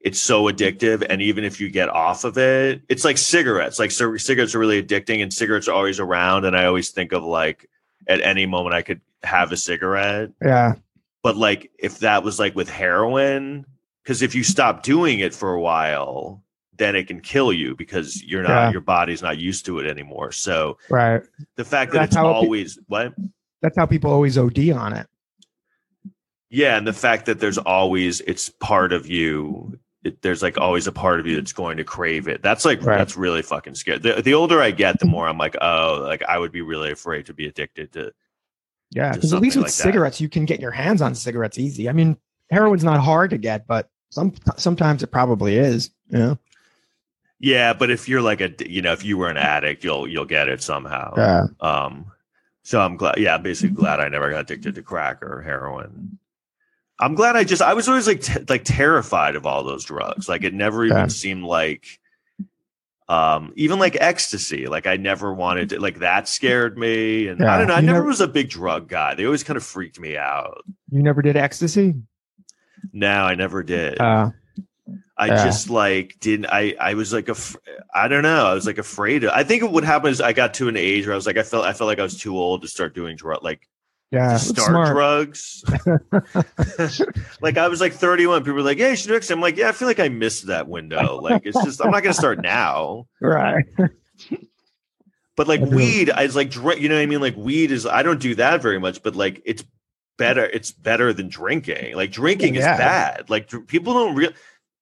[0.00, 3.90] it's so addictive and even if you get off of it it's like cigarettes like
[3.90, 7.22] c- cigarettes are really addicting and cigarettes are always around and i always think of
[7.22, 7.68] like
[8.06, 10.74] at any moment i could have a cigarette yeah.
[11.22, 13.64] but like if that was like with heroin
[14.02, 16.42] because if you stop doing it for a while
[16.76, 18.70] then it can kill you because you're not Yeah.
[18.72, 21.22] your body's not used to it anymore so Right.
[21.56, 23.14] the fact that That's it's how it be- always what
[23.62, 25.06] That's how people always OD on it.
[26.50, 30.86] yeah and the fact that there's always it's part of you it, there's like always
[30.86, 32.98] a part of you that's going to crave it that's like Right.
[32.98, 36.22] that's really fucking scary the, the older i get the more i'm like oh like
[36.24, 38.12] i would be really afraid to be addicted to
[38.92, 39.12] Yeah.
[39.12, 39.82] Because at least with like that.
[39.82, 41.88] cigarettes, you can get your hands on cigarettes easy.
[41.88, 42.16] I mean,
[42.50, 45.90] heroin's not hard to get, but some sometimes it probably is.
[46.10, 46.34] Yeah.
[47.40, 50.24] Yeah but if you're like a you know if you were an addict you'll you'll
[50.24, 51.46] get it somehow Yeah.
[51.60, 52.06] Um,
[52.62, 53.18] so I'm glad.
[53.18, 56.18] Yeah, I'm basically glad I never got addicted to crack or heroin.
[56.98, 57.60] I'm glad I just.
[57.60, 60.30] I was always like t- like terrified of all those drugs.
[60.30, 61.06] Like it never even Yeah.
[61.08, 62.00] seemed like,
[63.08, 64.66] um, even like ecstasy.
[64.66, 65.80] Like I never wanted to.
[65.80, 67.28] Like that scared me.
[67.28, 67.74] And I don't know.
[67.74, 69.14] I You never never- was a big drug guy.
[69.14, 70.64] They always kind of freaked me out.
[70.90, 71.94] You never did ecstasy?
[72.94, 74.00] No, I never did.
[74.00, 74.30] Uh,
[75.16, 75.44] I yeah.
[75.44, 76.46] just like didn't.
[76.46, 77.36] I I was like a.
[77.94, 78.46] I don't know.
[78.46, 79.24] I was like afraid.
[79.24, 81.38] Of, I think what happened is I got to an age where I was like
[81.38, 83.68] I felt I felt like I was too old to start doing drug like
[84.10, 84.32] yeah.
[84.32, 84.88] to start smart.
[84.94, 85.64] drugs.
[87.40, 88.42] like I was like 31.
[88.42, 90.08] People were like, "Yeah, you should do it." I'm like, "Yeah, I feel like I
[90.08, 93.06] missed that window." Like it's just I'm not gonna start now.
[93.20, 93.64] Right.
[95.36, 97.20] But like I weed, I was like, dr- you know what I mean?
[97.20, 99.64] Like weed is I don't do that very much, but like it's
[100.16, 100.44] better.
[100.44, 101.96] It's better than drinking.
[101.96, 102.74] Like drinking Yeah.
[102.74, 103.30] is bad.
[103.30, 104.30] Like people don't real.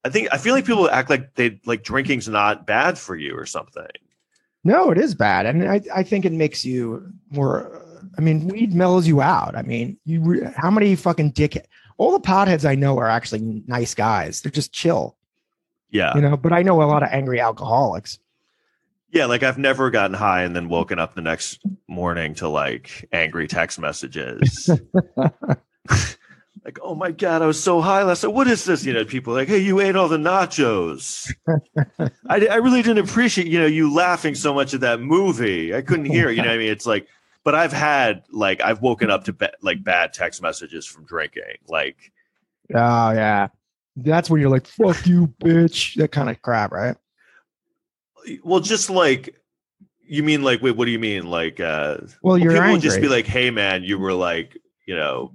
[0.04, 3.36] I think I feel like people act like they like drinking's not bad for you
[3.36, 3.86] or something.
[4.64, 7.80] No, it is bad, and I, I think it makes you more.
[8.18, 9.56] I mean, weed mellows you out.
[9.56, 11.66] I mean, you how many fucking dick?
[11.98, 14.40] All the potheads I know are actually nice guys.
[14.40, 15.16] They're just chill,
[15.90, 16.36] Yeah, you know.
[16.36, 18.18] But I know a lot of angry alcoholics.
[19.10, 19.26] yeah.
[19.26, 23.46] Like I've never gotten high and then woken up the next morning to like angry
[23.46, 24.68] text messages.
[26.64, 28.32] like, oh my god, I was so high last night.
[28.32, 28.84] What is this?
[28.84, 31.32] You know, people are like, hey, you ate all the nachos.
[32.28, 35.74] I, I really didn't appreciate, you know, you laughing so much at that movie.
[35.74, 36.36] I couldn't hear it.
[36.36, 36.70] You know what I mean?
[36.70, 37.08] It's like,
[37.44, 41.42] but I've had like I've woken up to ba- like bad text messages from drinking.
[41.68, 42.12] Like,
[42.72, 43.48] Oh yeah,
[43.96, 46.96] that's when you're like, "Fuck you, bitch." That kind of crap, right?
[48.44, 49.34] well, just like
[50.06, 51.26] you mean like wait, what do you mean?
[51.26, 52.72] Like uh Well, you're people angry.
[52.74, 55.32] would just be like, hey man, you were like, you know,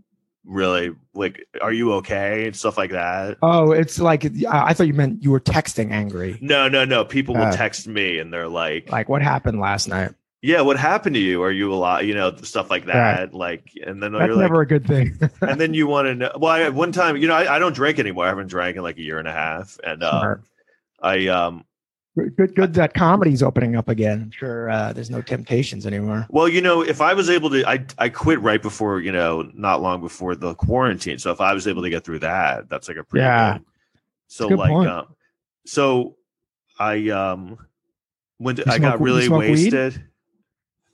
[0.47, 2.45] really like, are you okay?
[2.47, 3.37] And stuff like that.
[3.43, 6.37] oh, it's like I thought you meant you were texting angry.
[6.41, 7.05] No, no, no.
[7.05, 10.13] People will Uh, text me and they're like, Like what happened last night?
[10.41, 11.41] yeah, what happened to you?
[11.43, 12.05] Are you alive?
[12.05, 13.33] You know, stuff like that.
[13.33, 15.19] Like, and then That's you're like, never a good thing.
[15.41, 16.31] and then you want to know.
[16.37, 18.25] Well, I, one time, you know, I, I don't drink anymore.
[18.25, 20.43] I haven't drank in like a year and a half, and um, Smart.
[21.01, 21.65] I um,
[22.37, 24.21] good, good that comedy's opening up again.
[24.23, 26.27] I'm sure uh, there's no temptations anymore.
[26.29, 29.49] well, you know, if I was able to, I I quit right before, you know,
[29.53, 31.19] not long before the quarantine.
[31.19, 33.53] So if I was able to get through that, that's like a pretty Yeah.
[33.53, 33.65] good.
[34.27, 35.07] So good like, um,
[35.65, 36.15] so
[36.79, 37.57] I um,
[38.37, 39.73] when I got really smoke weed?
[39.73, 40.03] wasted.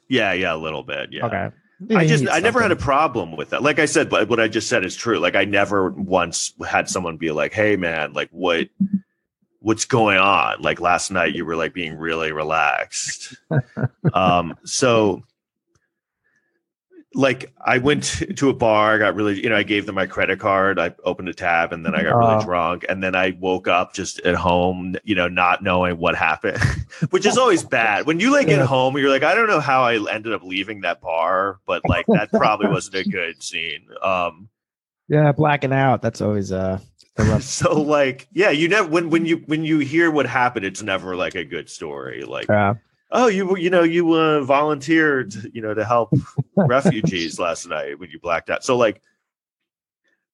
[0.09, 1.12] Yeah, yeah, a little bit.
[1.12, 1.25] Yeah.
[1.25, 1.49] Okay.
[1.95, 3.62] I just I never had a problem with that.
[3.63, 5.19] Like I said, but what I just said is true.
[5.19, 8.69] Like I never once had someone be like, "Hey man, like what
[9.63, 13.36] what's going on?" Like last night you were like being really relaxed.
[14.13, 15.23] um so
[17.15, 18.04] like I went
[18.38, 20.95] to a bar, I got really, you know, I gave them my credit card, I
[21.04, 22.43] opened a tab and then I got really Oh.
[22.43, 26.58] drunk and then I woke up just at home, you know, not knowing what happened,
[27.12, 28.08] which is always bad.
[28.08, 28.58] When you like Yeah.
[28.58, 31.86] get home, you're like, I don't know how I ended up leaving that bar, but
[31.86, 33.86] like that probably wasn't a good scene.
[34.02, 34.49] Um
[35.07, 36.01] Yeah, blacking out.
[36.01, 36.79] That's always uh
[37.39, 41.15] so like yeah, you never when when you when you hear what happened, it's never
[41.15, 42.23] like a good story.
[42.23, 42.73] Like uh,
[43.13, 46.11] oh you you know you uh, volunteered you know to help
[46.57, 49.01] refugees last night when you blacked out so like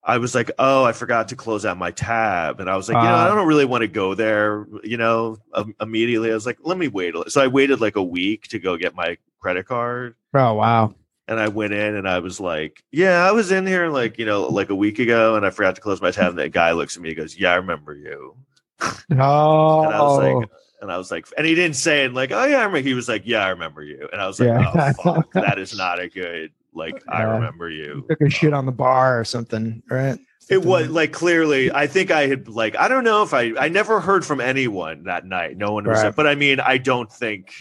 [0.03, 2.95] i was like oh i forgot to close out my tab and i was like
[2.95, 3.35] you know i Uh.
[3.35, 6.87] don't really want to go there you know um, immediately i was like let me
[6.87, 10.15] wait a li-" so i waited like a week to go get my credit card
[10.33, 10.95] oh wow.
[11.29, 14.25] And i went in and i was like yeah i was in here like you
[14.25, 16.71] know like a week ago and i forgot to close my tab and that guy
[16.73, 18.35] looks at me and goes yeah i remember you
[18.81, 18.85] Oh,
[19.83, 20.49] and I was like,
[20.81, 22.79] and I was like, and he didn't say it like, oh yeah, I remember.
[22.79, 24.07] He was like, yeah, I remember you.
[24.11, 24.93] And I was like, Yeah.
[25.03, 26.51] oh fuck, that is not a good.
[26.73, 28.05] Like I remember you.
[28.09, 30.17] Took a shit on the bar or something, right?
[30.49, 31.71] It was like clearly.
[31.71, 35.03] I think I had like I don't know if I I never heard from anyone
[35.03, 35.57] that night.
[35.57, 36.15] No one was, Right.
[36.15, 37.51] but I mean I don't think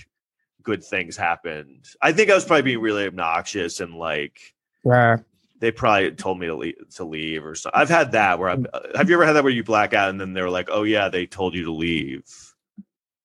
[0.62, 1.86] good things happened.
[2.02, 4.38] I think I was probably being really obnoxious and like
[4.84, 5.18] Right.
[5.60, 7.80] they probably told me to leave, to leave or something.
[7.80, 8.66] I've had that where I'm.
[8.94, 11.08] Have you ever had that where you black out and then they're like, "Oh yeah,
[11.08, 12.24] they told you to leave."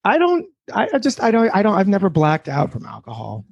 [0.04, 0.48] I don't.
[0.74, 1.22] I, I just.
[1.22, 1.50] I don't.
[1.56, 1.76] I don't.
[1.76, 3.46] I've never blacked out from alcohol.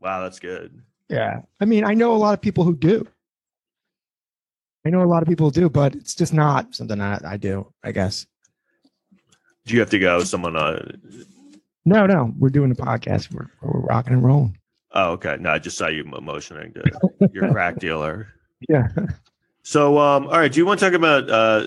[0.00, 0.82] Wow, that's good.
[1.08, 1.42] Yeah.
[1.60, 3.06] I mean, I know a lot of people who do.
[4.86, 7.72] I know a lot of people do, but it's just not something that I do.
[7.82, 8.26] I guess.
[9.64, 10.22] Do you have to go?
[10.24, 10.92] Someone uh
[11.84, 12.32] No, no.
[12.38, 13.32] We're doing a podcast.
[13.32, 14.58] We're, we're rocking and rolling.
[14.92, 15.36] Oh, okay.
[15.40, 18.28] No, I just saw you motioning to your crack dealer.
[18.68, 18.88] Yeah.
[19.62, 20.50] So, um, all right.
[20.50, 21.66] Do you want to talk about uh,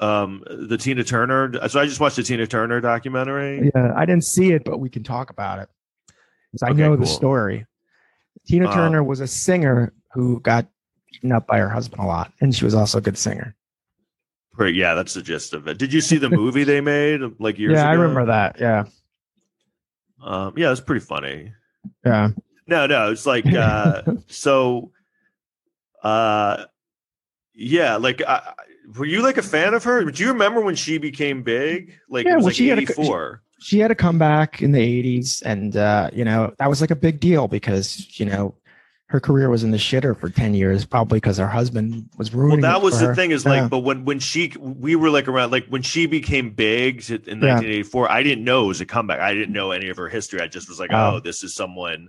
[0.00, 1.52] um, the Tina Turner?
[1.68, 3.70] So, I just watched the Tina Turner documentary.
[3.74, 3.92] Yeah.
[3.94, 5.68] I didn't see it, but we can talk about it.
[6.52, 7.66] 'Cause I Okay, know the story.
[8.46, 10.66] Tina Um, Turner was a singer who got
[11.12, 13.54] beaten up by her husband a lot, and she was also a good singer.
[14.54, 15.76] Pretty- yeah, that's the gist of it.
[15.76, 17.90] Did you see the movie they made like years yeah, ago?
[17.90, 18.56] I remember that.
[18.58, 18.84] Yeah.
[20.22, 21.52] Um, yeah, it's pretty funny.
[22.04, 22.30] Yeah.
[22.66, 24.92] No, no, it's like uh, so.
[26.02, 26.64] Uh,
[27.54, 28.52] yeah, like I,
[28.96, 30.04] were you like a fan of her?
[30.04, 31.92] Do you remember when she became big?
[32.08, 33.42] Like Yeah, it was well, like she had a- four.
[33.60, 36.96] she had a comeback in the 80s and uh, you know that was like a
[36.96, 38.54] big deal because you know
[39.10, 42.60] her career was in the shitter for 10 years probably because her husband was ruining.
[42.60, 43.14] Well, that was the her.
[43.14, 43.62] thing is Yeah.
[43.62, 47.16] like, but when when she we were like around like when she became big in
[47.40, 47.54] Yeah.
[47.56, 49.20] 1984, I didn't know it was a comeback.
[49.20, 50.40] I didn't know any of her history.
[50.40, 51.14] I just was like, Oh.
[51.16, 52.08] oh, this is someone.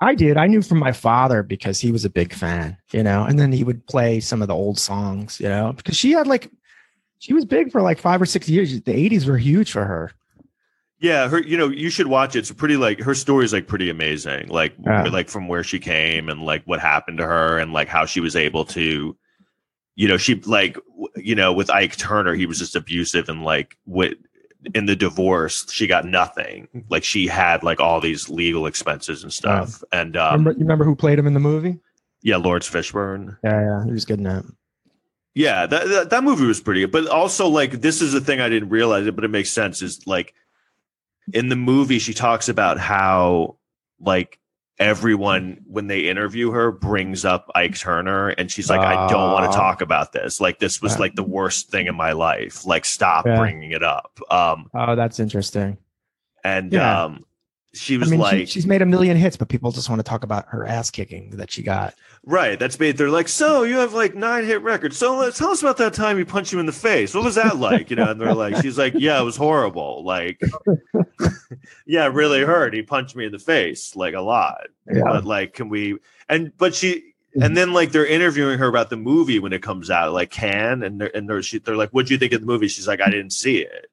[0.00, 3.24] i did i knew from my father because he was a big fan you know
[3.24, 6.26] and then he would play some of the old songs you know because she had
[6.26, 6.50] like
[7.18, 10.10] she was big for like five or six years the 80s were huge for her
[11.00, 11.40] Yeah, her.
[11.42, 12.40] You know, you should watch it.
[12.40, 14.48] It's pretty like her story is like pretty amazing.
[14.48, 15.04] Like Yeah.
[15.04, 18.20] like from where she came and like what happened to her and like how she
[18.20, 19.16] was able to.
[19.96, 20.76] You know, she like
[21.16, 24.14] you know with Ike Turner, he was just abusive and like with
[24.74, 26.68] in the divorce, she got nothing.
[26.90, 29.82] Like she had like all these legal expenses and stuff.
[29.92, 31.78] And um, remember, you remember who played him in the movie
[32.22, 33.38] yeah, Laurence Fishburne.
[33.42, 34.44] yeah yeah he was good in that
[35.34, 38.40] Yeah, that, that that movie was pretty good, but also like this is the thing
[38.40, 39.80] I didn't realize it, but it makes sense.
[39.80, 40.34] Is like
[41.34, 43.56] in the movie she talks about how
[44.00, 44.38] like
[44.78, 49.44] everyone when they interview her brings up Ike Turner, and she's like, I don't want
[49.44, 49.50] Ah.
[49.50, 50.40] to talk about this.
[50.40, 51.00] Like this was Yeah.
[51.00, 52.64] like the worst thing in my life.
[52.64, 53.36] Like stop Yeah.
[53.38, 54.18] bringing it up.
[54.30, 55.76] Um, oh that's interesting
[56.42, 57.04] and Yeah.
[57.04, 57.24] um,
[57.72, 59.98] she i was mean like, she, she's made a million hits but people just want
[59.98, 62.58] to talk about her ass kicking that she got Right.
[62.58, 62.98] That's made.
[62.98, 64.98] They're like, so you have like nine hit records.
[64.98, 67.14] So let's tell us about that time you punched you in the face.
[67.14, 67.88] What was that like?
[67.88, 70.04] You know, and they're like, she's like, yeah, it was horrible.
[70.04, 70.40] Like,
[71.86, 72.74] yeah, it really hurt.
[72.74, 74.66] He punched me in the face like a lot.
[74.92, 75.96] yeah But like, can we?
[76.28, 77.04] And but she.
[77.30, 77.42] Mm-hmm.
[77.44, 80.82] And then like they're interviewing her about the movie when it comes out, like can
[80.82, 82.88] and they're and they're she, they're like, "What do you think of the movie?" She's
[82.88, 83.88] like, "I didn't see it."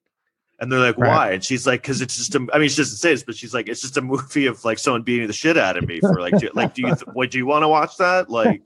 [0.60, 1.10] And they're like, Right.
[1.10, 3.36] "Why?" And she's like, "Because it's just a, I mean, she doesn't say this, but
[3.36, 6.00] she's like, "It's just a movie of like someone beating the shit out of me
[6.00, 8.63] for like, do, like, do you would you want to watch that?" Like,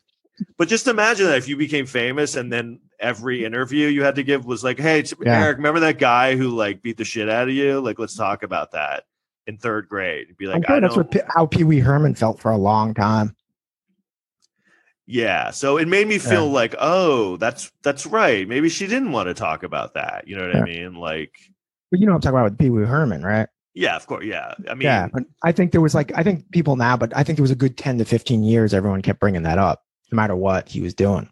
[0.56, 4.22] but just imagine that if you became famous and then every interview you had to
[4.22, 5.44] give was like, "Hey, Yeah.
[5.44, 7.80] Eric, remember that guy who like beat the shit out of you?
[7.80, 9.04] Like, let's talk about that."
[9.46, 12.38] In third grade, be like, sure "I that's don't." what how Pee Wee Herman felt
[12.40, 13.34] for a long time.
[15.12, 16.52] Yeah, so it made me feel Yeah.
[16.52, 18.46] like, oh, that's that's right.
[18.48, 20.28] Maybe she didn't want to talk about that.
[20.28, 20.94] You know what I mean?
[20.94, 21.32] Like,
[21.90, 23.48] But you know what I'm talking about with Pee Wee Herman, right?
[23.74, 24.54] yeah, of course, yeah.
[24.68, 27.24] I mean, yeah, but I think there was like I think people now, but I
[27.24, 30.16] think there was a good 10 to 15 years everyone kept bringing that up, no
[30.16, 31.28] matter what he was doing.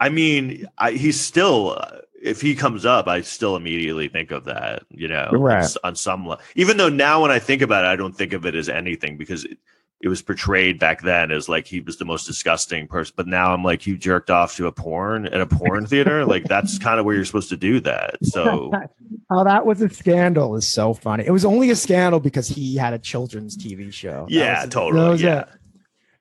[0.00, 1.76] I mean, I, he's still.
[1.78, 4.82] Uh, if he comes up, I still immediately think of that.
[4.90, 5.62] You know, Right.
[5.62, 6.42] s- on some level.
[6.56, 9.16] Even though now, when I think about it, I don't think of it as anything
[9.16, 9.58] because it,
[10.00, 13.14] it was portrayed back then as like he was the most disgusting person.
[13.16, 16.24] But now I'm like, you jerked off to a porn at a porn theater.
[16.24, 18.16] Like that's kind of where you're supposed to do that.
[18.24, 18.70] So
[19.30, 21.24] oh, that was a scandal is so funny.
[21.26, 24.26] It was only a scandal because he had a children's TV show.
[24.28, 25.18] Yeah, was- totally.
[25.18, 25.40] Yeah.
[25.40, 25.48] it.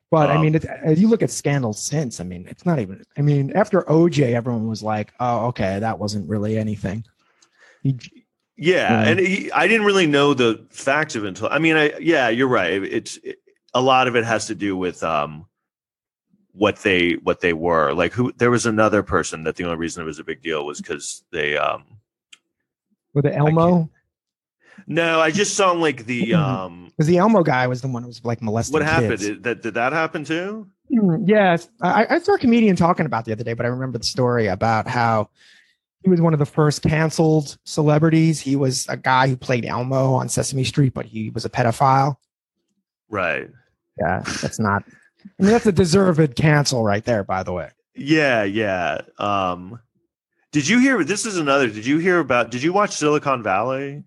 [0.09, 2.79] But I Um, mean, it's, as you look at scandals since, I mean, it's not
[2.79, 3.03] even.
[3.17, 7.03] I mean, after OJ, everyone was like, "Oh, okay, that wasn't really anything."
[7.83, 7.99] He,
[8.55, 9.09] Yeah, Yeah.
[9.09, 12.29] and he, I didn't really know the facts of it until I mean, I yeah,
[12.29, 12.71] you're right.
[12.81, 13.39] It's it,
[13.77, 15.45] a lot of it has to do with um
[16.51, 18.13] what they what they were like.
[18.13, 20.81] Who there was another person that the only reason it was a big deal was
[20.81, 21.83] because they um
[23.13, 23.89] with the Elmo,
[24.87, 28.07] no, I just saw like the um because the Elmo guy was the one who
[28.07, 28.73] was like molesting.
[28.73, 29.19] what happened.
[29.19, 30.67] Did that did that happen too?
[30.91, 33.97] Mm, Yes, I, I saw a comedian talking about the other day, but I remember
[33.99, 35.29] the story about how
[36.01, 38.39] he was one of the first canceled celebrities.
[38.39, 42.15] He was a guy who played Elmo on Sesame Street, but he was a pedophile.
[43.09, 43.49] Right.
[43.99, 44.83] Yeah, that's not.
[45.39, 47.23] I mean, that's a deserved cancel right there.
[47.23, 47.71] By the way.
[47.95, 49.01] Yeah, yeah.
[49.17, 49.79] Um,
[50.51, 51.03] did you hear?
[51.03, 51.67] This is another.
[51.67, 52.51] Did you hear about?
[52.51, 54.03] Did you watch Silicon Valley?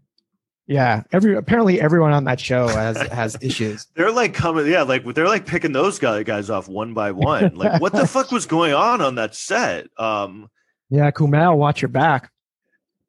[0.71, 3.89] Yeah, every apparently everyone on that show has has issues.
[3.97, 7.57] They're like coming, yeah, like they're like picking those guy, guys off one by one.
[7.57, 9.89] Like, what the fuck was going on on that set?
[9.99, 10.49] Um,
[10.89, 12.31] yeah, Kumail, watch your back.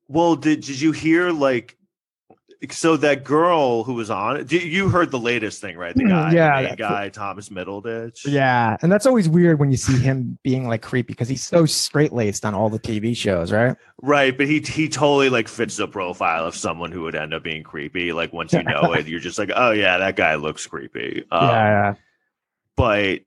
[0.08, 1.78] Well, did did you hear like
[2.70, 5.96] so that girl who was on you heard the latest thing, right?
[5.96, 8.22] The guy, Mm, yeah, the main that- guy, Thomas Middleditch.
[8.26, 11.66] Yeah, and that's always weird when you see him being like creepy because he's so
[11.66, 13.76] straight laced on all the TV shows, right?
[14.04, 14.38] right.
[14.38, 17.64] But he he totally like fits the profile of someone who would end up being
[17.64, 18.14] creepy.
[18.14, 21.26] Like once you know it, you're just like, oh yeah, that guy looks creepy.
[21.32, 21.94] Um, yeah,
[22.78, 23.22] but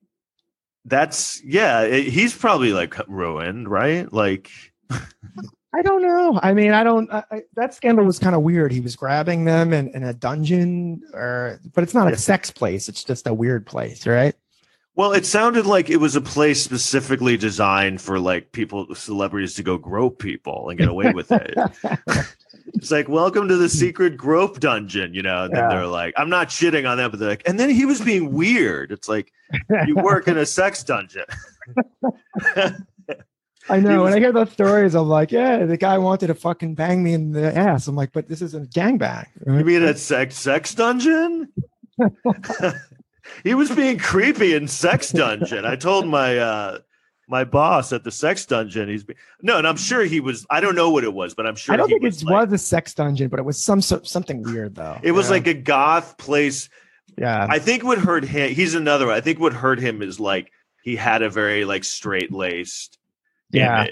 [0.85, 4.13] that's yeah, it- he's probably like ruined, right?
[4.13, 4.51] Like
[5.75, 6.39] I don't know.
[6.43, 7.13] I mean, I don't.
[7.13, 8.71] I, I, that scandal was kind of weird.
[8.71, 12.89] He was grabbing them in, in a dungeon, or but it's not a sex place.
[12.89, 14.35] It's just a weird place, right?
[14.97, 19.65] Well, it sounded like it was a place specifically designed for like people, celebrities to
[19.65, 21.55] go grope people and get away with it.
[22.75, 25.47] it's like, welcome to the secret grope dungeon, you know.
[25.47, 25.69] And then Yeah.
[25.77, 28.33] they're like, I'm not shitting on them, but they're like, and then he was being
[28.33, 28.93] weird.
[28.93, 29.33] It's like
[29.85, 31.25] you work in a sex dungeon.
[33.69, 34.03] I know.
[34.03, 37.03] was- when I hear those stories, I'm like, yeah, the guy wanted to fucking bang
[37.03, 37.87] me in the ass.
[37.89, 39.27] I'm like, but this isn't a gangbang.
[39.47, 39.65] You right?
[39.65, 41.49] mean a sex sex dungeon?
[43.45, 45.65] he was being creepy in sex dungeon.
[45.65, 46.79] I told my uh
[47.27, 48.89] my boss at the sex dungeon.
[48.89, 50.47] He's be- no, and I'm sure he was.
[50.51, 52.53] I don't know what it was, but I'm sure I don't think it like- was
[52.53, 54.99] a sex dungeon, but it was some so- something weird though.
[55.03, 55.33] It was Yeah.
[55.33, 56.69] like a goth place.
[57.17, 58.51] yeah, I think what hurt him.
[58.53, 59.15] He's another one.
[59.15, 60.51] I think what hurt him is like
[60.83, 62.99] he had a very like straight laced
[63.51, 63.87] yeah,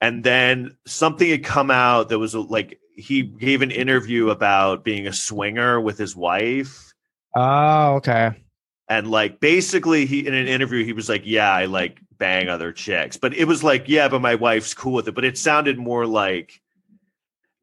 [0.00, 5.06] and then something had come out that was like he gave an interview about being
[5.06, 6.92] a swinger with his wife.
[7.34, 8.32] oh, okay.
[8.88, 12.72] and like basically he in an interview he was like yeah i like bang other
[12.72, 13.16] chicks.
[13.16, 15.14] But it was like yeah but my wife's cool with it.
[15.14, 16.60] But it sounded more like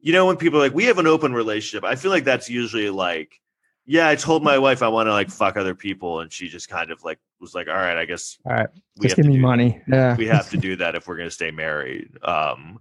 [0.00, 1.84] you know when people are like we have an open relationship.
[1.84, 3.40] I feel like that's usually like
[3.86, 6.68] yeah i told my wife i want to like fuck other people and she just
[6.68, 9.24] kind of like was like all right i guess All right, we just have give
[9.26, 9.82] to me do money.
[9.86, 12.78] Yeah, we have to do that if we're going to stay married um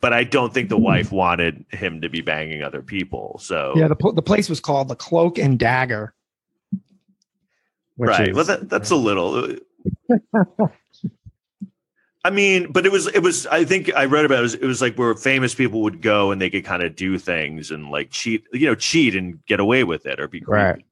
[0.00, 3.88] but i don't think the wife wanted him to be banging other people so yeah.
[3.88, 6.14] The pl- the place was called the Cloak and Dagger.
[7.96, 9.56] which right is- well that, that's a little
[12.24, 14.54] i mean but it was it was i think i read about it, it was,
[14.54, 17.70] it was like where famous people would go and they could kind of do things
[17.70, 20.62] and like cheat you know cheat and get away with it or be creepy.
[20.62, 20.84] Right.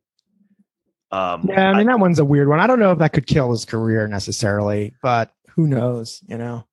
[1.10, 2.60] um Yeah, I mean that one's a weird one.
[2.60, 6.22] I don't know if that could kill his career necessarily, but who knows?
[6.28, 6.66] You know.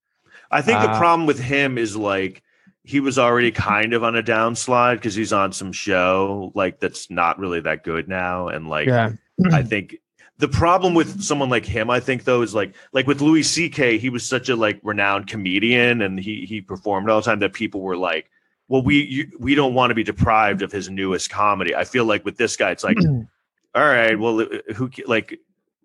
[0.51, 2.43] I think the Uh, problem with him is like
[2.83, 7.09] he was already kind of on a downslide because he's on some show like that's
[7.11, 9.11] not really that good now, and like Yeah.
[9.51, 9.97] I think
[10.39, 13.97] the problem with someone like him, I think though, is like like with Louis C.K.
[13.97, 17.53] He was such a like renowned comedian, and he he performed all the time that
[17.53, 18.29] people were like,
[18.69, 21.75] well, we you, we don't want to be deprived of his newest comedy.
[21.75, 22.97] I feel like with this guy, it's like,
[23.75, 25.37] all right, well, who ca- like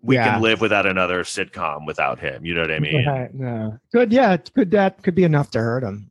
[0.02, 0.34] we Yeah.
[0.34, 2.44] can live without another sitcom without him.
[2.44, 3.06] You know what I mean?
[3.06, 3.78] Right, no.
[3.92, 4.12] Good.
[4.12, 4.36] Yeah.
[4.36, 6.10] Could that could be enough to hurt him?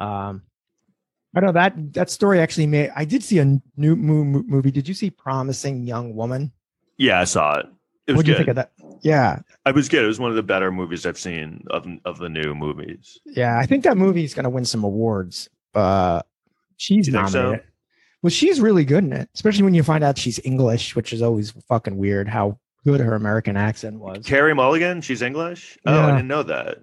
[0.00, 0.42] Um,
[1.34, 2.92] I know that that story actually made.
[2.94, 3.44] I did see a
[3.76, 4.70] new mo- mo- movie.
[4.70, 6.52] Did you see Promising Young Woman?
[6.98, 7.66] Yeah, I saw it.
[8.06, 8.72] It was What do you think of that?
[9.02, 10.04] Yeah, I was good.
[10.04, 13.18] It was one of the better movies I've seen of of the new movies.
[13.24, 13.58] yeah.
[13.58, 15.48] I think that movie is going to win some awards.
[15.74, 16.22] Uh,
[16.76, 17.42] she's think so?
[17.42, 17.66] nominated.
[18.22, 21.22] Well, she's really good in it, especially when you find out she's English, which is
[21.22, 22.28] always fucking weird.
[22.28, 24.24] How good her American accent was.
[24.24, 25.78] Carey Mulligan, she's English.
[25.86, 26.78] Oh, I didn't know that.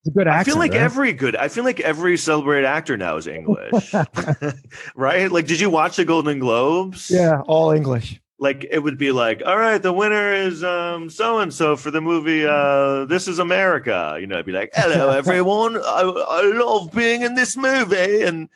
[0.00, 0.40] It's a good accent.
[0.40, 0.80] I feel like right?
[0.80, 1.36] every good.
[1.36, 3.92] I feel like every celebrated actor now is English,
[4.96, 5.30] right?
[5.30, 7.10] Like, did you watch the Golden Globes?
[7.10, 8.20] yeah, all English.
[8.38, 11.90] Like, it would be like, all right, the winner is um so and so for
[11.90, 14.18] the movie uh This Is America.
[14.20, 18.48] You know, it'd be like, hello everyone, I, I love being in this movie, and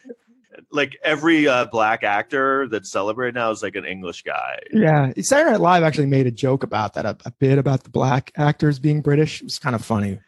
[0.71, 4.59] like every uh, black actor that's celebrated now is like an English guy.
[4.73, 7.91] Yeah, Saturday Night Live actually made a joke about that, a, a bit about the
[7.91, 9.41] black actors being British.
[9.41, 10.21] It was kind of funny.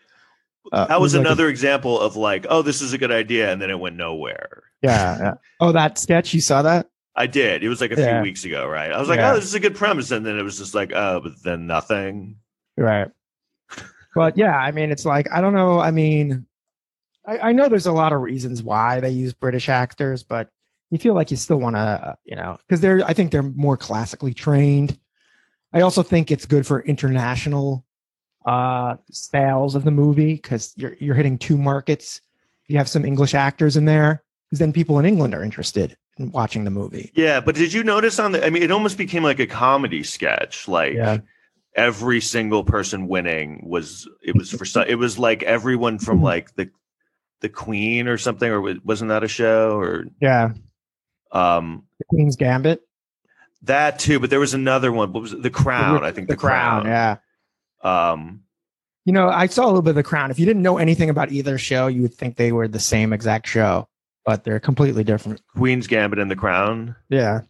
[0.72, 3.12] Uh, That it was like a- another example of like, oh, this is a good
[3.12, 4.62] idea, and then it went nowhere.
[4.80, 5.34] yeah, yeah.
[5.60, 6.88] Oh, that sketch you saw that?
[7.14, 7.62] I did.
[7.62, 8.14] It was like a Yeah.
[8.16, 8.90] few weeks ago, right?
[8.90, 9.32] I was like, Yeah.
[9.32, 11.66] oh, this is a good premise, and then it was just like, oh, but then
[11.66, 12.36] nothing.
[12.76, 13.08] Right.
[14.14, 15.78] But yeah, I mean, it's like I don't know.
[15.80, 16.46] I mean,
[17.26, 20.48] I, I know there's a lot of reasons why they use British actors, but
[20.90, 23.02] you feel like you still want to, you know, because they're.
[23.06, 24.98] I think they're more classically trained.
[25.72, 27.84] I also think it's good for international
[28.44, 32.20] uh sales of the movie because you're you're hitting two markets.
[32.68, 35.96] You have some English actors in there, because then people in England are interested.
[36.18, 37.10] Watching the movie.
[37.14, 38.44] Yeah, but did you notice on the?
[38.44, 40.68] I mean, it almost became like a comedy sketch.
[40.68, 41.18] Like Yeah.
[41.74, 44.84] every single person winning was it was for some.
[44.88, 46.24] It was like everyone from Mm-hmm.
[46.24, 46.70] like the
[47.40, 50.50] the Queen or something, or wasn't that a show or Yeah,
[51.32, 52.80] um the Queen's Gambit,
[53.62, 54.20] that too?
[54.20, 55.12] But there was another one.
[55.12, 55.42] What was it?
[55.42, 56.04] The Crown?
[56.04, 56.86] I think the, Crown.
[56.86, 57.16] Yeah.
[57.82, 58.42] Um,
[59.04, 60.30] You know, I saw a little bit of the Crown.
[60.30, 63.12] If you didn't know anything about either show, you would think they were the same
[63.12, 63.88] exact show,
[64.24, 65.40] but they're completely different.
[65.56, 66.96] Queen's Gambit and The Crown.
[67.08, 67.40] Yeah.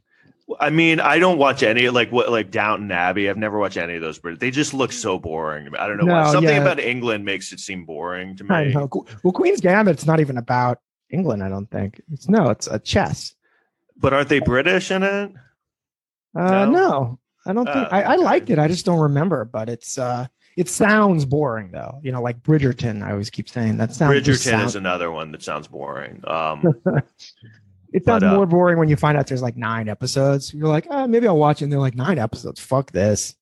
[0.60, 3.30] I mean, I don't watch any like what like Downton Abbey.
[3.30, 5.64] I've never watched any of those, but they just look so boring.
[5.64, 5.78] to me.
[5.78, 6.30] I don't know why.
[6.30, 6.60] Something yeah.
[6.62, 8.74] about England makes it seem boring to me.
[8.74, 10.78] Well, Queen's Gambit's not even about
[11.10, 12.02] England, I don't think.
[12.12, 13.34] It's no, it's a chess.
[13.96, 15.32] But aren't they British in it?
[16.34, 16.70] Uh, No?
[16.70, 18.58] no, I don't think Oh, I, I liked it.
[18.58, 22.00] I just don't remember, but it's uh it sounds boring though.
[22.02, 23.02] You know, like Bridgerton.
[23.02, 26.20] I always keep saying that sounds Bridgerton sound- is another one that sounds boring.
[26.26, 26.74] Um,
[27.92, 30.52] it sounds but, uh, more boring when you find out there's like nine episodes.
[30.52, 31.64] You're like, oh, maybe I'll watch it.
[31.64, 32.60] And they're like nine episodes.
[32.60, 33.34] Fuck this.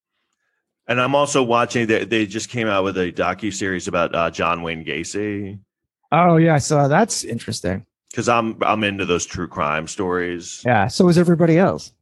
[0.88, 1.86] and I'm also watching.
[1.86, 5.58] They, they just came out with a docu series about uh, John Wayne Gacy
[6.12, 7.86] Oh yeah, so that's interesting.
[8.10, 10.62] because I'm I'm into those true crime stories.
[10.64, 11.92] Yeah, so is everybody else.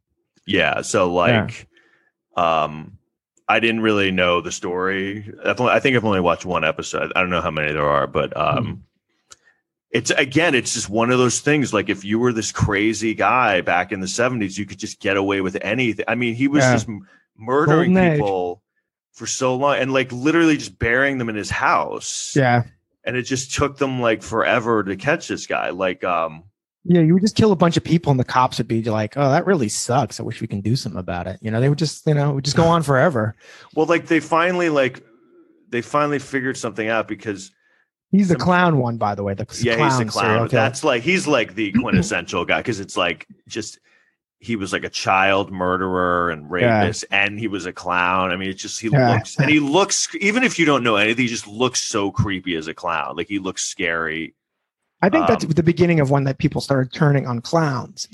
[0.47, 0.81] Yeah.
[0.81, 1.67] So like,
[2.35, 2.97] um,
[3.49, 5.29] I didn't really know the story.
[5.43, 7.11] Only, I think I've only watched one episode.
[7.15, 8.73] I don't know how many there are, but um, Hmm.
[9.91, 11.73] it's again, it's just one of those things.
[11.73, 15.17] Like if you were this crazy guy back in the '70s, you could just get
[15.17, 16.05] away with anything.
[16.07, 16.73] I mean, he was Yeah.
[16.73, 16.87] just
[17.35, 18.17] murdering Golden age.
[18.19, 18.61] people
[19.13, 22.33] for so long and like literally just burying them in his house.
[22.35, 22.63] Yeah.
[23.03, 25.71] And it just took them like forever to catch this guy.
[25.71, 26.43] Like, um,
[26.91, 29.15] Yeah, you would just kill a bunch of people and the cops would be like,
[29.15, 30.19] Oh, that really sucks.
[30.19, 31.37] I wish we can do something about it.
[31.41, 33.35] You know, they would just, you know, it would just go on forever.
[33.75, 35.03] well, like they finally like
[35.69, 37.51] they finally figured something out because
[38.11, 39.35] He's the Some- clown one, by the way.
[39.35, 40.35] The yeah, clown he's the clown.
[40.37, 40.47] killer.
[40.47, 43.77] That's like he's like the quintessential guy because it's like just
[44.39, 46.79] he was like a child murderer and Yeah.
[46.81, 48.31] rapist, and he was a clown.
[48.31, 49.13] I mean, it's just he Yeah.
[49.13, 52.55] looks and he looks even if you don't know anything, he just looks so creepy
[52.55, 53.15] as a clown.
[53.15, 54.33] Like he looks scary.
[55.01, 58.07] I think that's um, the beginning of when that people started turning on clowns.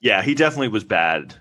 [0.00, 1.34] Yeah, he definitely was bad,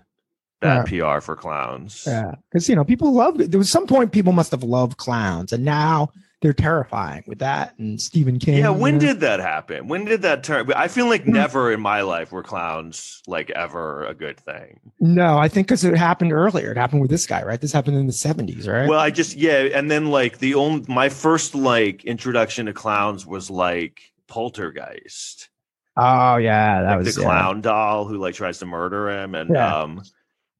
[0.59, 2.03] bad PR for clowns.
[2.05, 3.37] Yeah, because you know people love.
[3.37, 6.09] There was some point people must have loved clowns, and now
[6.41, 8.59] they're terrifying with that and Stephen King.
[8.59, 9.87] Yeah, when did that happen?
[9.87, 10.71] When did that turn?
[10.73, 14.79] I feel like never in my life were clowns like ever a good thing.
[14.99, 15.37] no?
[15.37, 16.71] I think because it happened earlier.
[16.71, 17.59] It happened with this guy, right?
[17.59, 18.87] This happened in the seventies, right?
[18.87, 23.25] Well, I just yeah, and then like the only my first like introduction to clowns
[23.25, 23.99] was like
[24.29, 25.49] Poltergeist,
[25.97, 27.27] oh yeah, that like was the yeah.
[27.27, 29.75] clown doll who like tries to murder him, and Yeah.
[29.81, 30.01] um,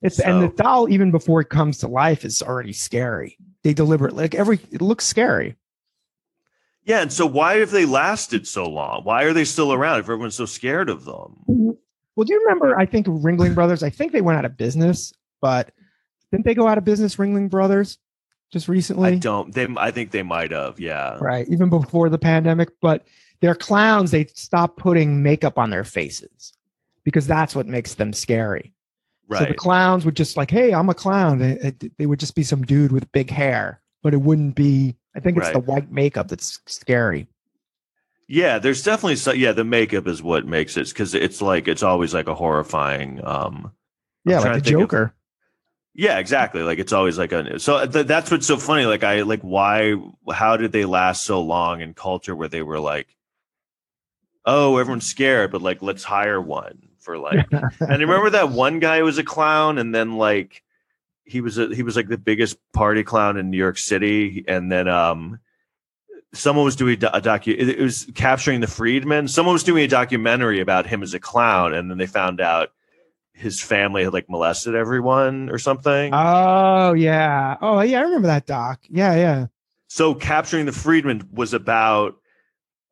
[0.02, 3.38] It's and the doll even before it comes to life is already scary.
[3.64, 5.56] They deliberately like every it looks scary.
[6.84, 9.04] yeah, and so why have they lasted so long?
[9.04, 11.44] Why are they still around if everyone's so scared of them?
[11.48, 12.78] Well, do you remember?
[12.80, 13.84] I think Ringling Brothers.
[13.84, 15.72] I think they went out of business, but
[16.32, 17.16] didn't they go out of business?
[17.18, 17.98] Ringling Brothers,
[18.52, 19.12] just recently.
[19.14, 19.54] I don't.
[19.54, 20.80] They, I think they might have.
[20.80, 23.06] Yeah, right even before the pandemic but
[23.42, 26.54] they're clowns they stop putting makeup on their faces
[27.04, 28.74] because that's what makes them scary
[29.28, 29.40] Right.
[29.40, 32.42] so the clowns would just like hey i'm a clown they, they would just be
[32.44, 36.28] some dude with big hair but it wouldn't be i think it's the white makeup
[36.30, 37.28] that's scary
[38.28, 39.54] Yeah, there's definitely so, yeah.
[39.54, 43.24] The makeup is what makes it because it's like it's always like a horrifying.
[43.26, 43.72] um
[44.26, 45.14] yeah like the think of- joker
[45.96, 46.62] Yeah, exactly.
[46.62, 48.86] Like it's always like a so th- that's what's so funny.
[48.86, 49.96] Like I like why
[50.32, 53.08] how did they last so long in culture where they were like,
[54.46, 57.46] oh, everyone's scared, but like let's hire one for like.
[57.52, 60.64] and I remember that one guy who was a clown, and then like
[61.24, 64.72] he was a, he was like the biggest party clown in New York City, and
[64.72, 65.40] then um
[66.34, 69.30] someone was doing a docu it it was capturing the Friedmans.
[69.30, 72.70] Someone was doing a documentary about him as a clown and then they found out
[73.34, 76.14] his family had like molested everyone or something.
[76.14, 77.58] Oh yeah.
[77.62, 78.82] Oh yeah i remember that doc.
[78.90, 79.48] Yeah yeah.
[79.88, 82.19] So capturing the Friedmans was about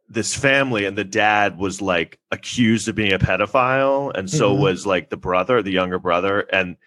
[0.10, 4.60] this family and the dad was like accused of being a pedophile and so Mhm.
[4.60, 6.78] was like the brother the younger brother and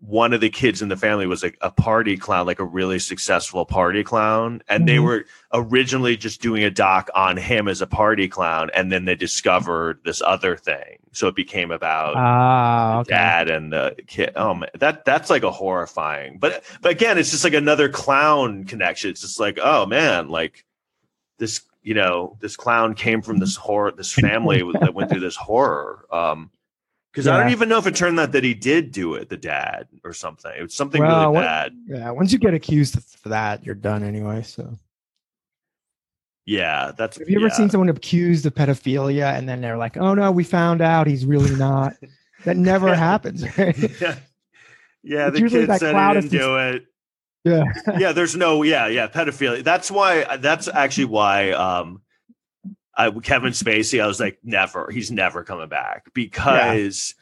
[0.00, 2.98] one of the kids in the family was like a party clown like a really
[2.98, 5.04] successful party clown and they Mhm.
[5.04, 9.14] were originally just doing a doc on him as a party clown and then they
[9.14, 14.32] discovered this other thing so it became about ah okay dad and the kid.
[14.36, 16.38] Oh man, that that's like a horrifying.
[16.38, 19.10] But but again, it's just like another clown connection.
[19.10, 20.64] It's just like oh man, like
[21.38, 25.36] this you know this clown came from this horror, this family that went through this
[25.36, 26.04] horror.
[26.12, 26.50] Um,
[27.12, 29.38] because I don't even know if it turned out that he did do it, the
[29.38, 30.52] dad or something.
[30.58, 31.72] It was something Well, really what- bad.
[31.86, 34.76] yeah once you get accused for that you're done anyway so
[36.44, 37.18] Yeah, that's.
[37.18, 37.54] Have you ever yeah.
[37.54, 41.24] seen someone accused of pedophilia and then they're like, "Oh no, we found out he's
[41.26, 41.94] really not."
[42.44, 43.42] that never happens.
[43.58, 43.76] right?
[44.00, 44.16] yeah,
[45.02, 45.30] yeah.
[45.30, 46.86] The usually kid that said he didn't do it.
[47.46, 47.64] Yeah.
[47.98, 48.62] yeah, there's no.
[48.62, 49.08] Yeah, yeah.
[49.08, 49.62] Pedophilia.
[49.62, 50.36] That's why.
[50.38, 51.52] That's actually why.
[51.52, 52.02] Um,
[52.96, 54.02] I Kevin Spacey.
[54.02, 54.90] I was like, never.
[54.90, 57.14] He's never coming back because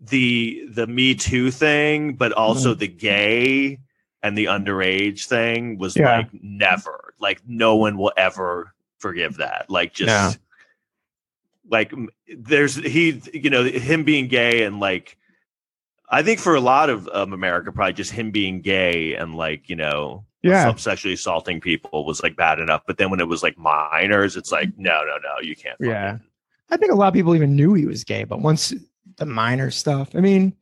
[0.00, 3.78] the the Me Too thing, but also the gay
[4.22, 6.18] and the underage thing was Yeah.
[6.18, 7.14] like never.
[7.20, 9.68] Like no one will ever forgive that.
[9.68, 10.08] Like just.
[10.08, 10.32] Yeah.
[11.70, 11.92] Like
[12.36, 15.16] there's he, you know, him being gay and like
[16.10, 19.68] I think for a lot of um, America, probably just him being gay and like
[19.68, 20.74] you know, Yeah.
[20.74, 22.82] sexually assaulting people was like bad enough.
[22.86, 25.76] But then when it was like minors, it's like no, no, no, you can't.
[25.80, 26.12] Yeah.
[26.12, 26.26] fucking-
[26.72, 28.72] I think a lot of people even knew he was gay, but once
[29.16, 30.54] the minor stuff, I mean,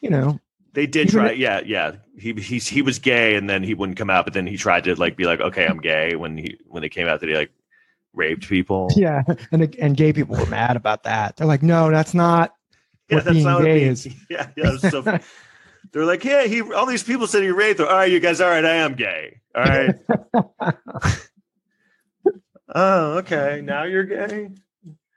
[0.00, 0.40] you know,
[0.72, 1.28] they did try.
[1.30, 1.92] it- yeah, yeah.
[2.18, 4.24] He he's he was gay, and then he wouldn't come out.
[4.24, 6.14] But then he tried to like be like, okay, I'm gay.
[6.16, 7.50] When he when they came out that he like
[8.12, 8.88] raped people.
[8.96, 9.22] yeah,
[9.52, 11.36] and and gay people were mad about that.
[11.36, 12.54] They're like, "No, that's not
[13.08, 14.76] Yeah, what being not gay is." Yeah, yeah.
[14.78, 15.02] so
[15.92, 16.60] they're like, yeah, he.
[16.62, 17.86] All these people said he raped her.
[17.86, 18.40] All right, you guys.
[18.40, 19.40] All right, I am gay.
[19.54, 19.94] All right.
[22.74, 23.60] oh, okay.
[23.62, 24.50] Now you're gay.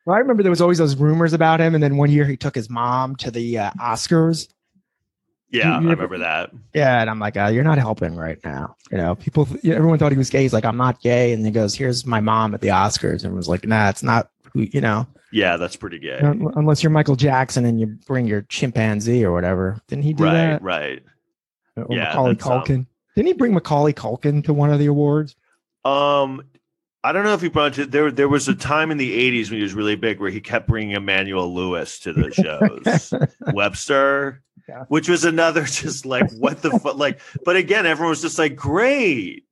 [0.05, 2.37] Well, I remember there was always those rumors about him, and then one year he
[2.37, 4.47] took his mom to the uh, Oscars.
[5.49, 6.51] Yeah, You- you I remember that.
[6.73, 10.11] Yeah, and I'm like, uh, "You're not helping right now." You know, people, everyone thought
[10.11, 10.43] he was gay.
[10.43, 13.33] He's like, "I'm not gay," and he goes, "Here's my mom at the Oscars," and
[13.35, 16.19] was like, "Nah, it's not." who You know, Yeah, that's pretty gay.
[16.21, 19.79] unless you're Michael Jackson and you bring your chimpanzee or whatever.
[19.87, 20.61] Didn't he do right, that?
[20.61, 21.03] right.
[21.75, 22.85] Or Yeah, Macaulay um, Culkin.
[23.15, 25.35] Didn't he bring Macaulay Culkin to one of the awards?
[25.83, 26.43] Um,
[27.03, 27.91] I don't know if he brought it.
[27.91, 30.41] There, there was a time in the '80s when he was really big where he
[30.41, 33.13] kept bringing Emmanuel Lewis to the shows.
[33.53, 34.83] Webster, Yeah.
[34.89, 36.95] which was another just like what the fuck.
[36.97, 39.45] Like, but again, everyone was just like, great.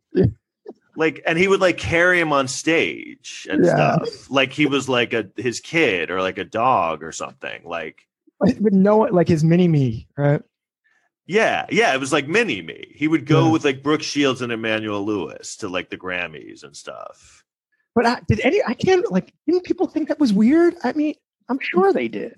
[0.97, 3.75] Like, and he would like carry him on stage and Yeah.
[3.97, 4.29] stuff.
[4.31, 7.61] Like he was like a his kid or like a dog or something.
[7.65, 8.07] Like,
[8.39, 10.41] But no, like his mini me, right?
[11.27, 12.93] yeah, yeah, it was like mini me.
[12.95, 13.51] He would go Yeah.
[13.51, 17.43] with like Brooke Shields and Emmanuel Lewis to like the Grammys and stuff.
[17.95, 18.61] But I, did any?
[18.67, 19.33] I can't like.
[19.47, 20.75] Didn't people think that was weird?
[20.83, 21.15] I mean,
[21.49, 22.35] I'm sure they did.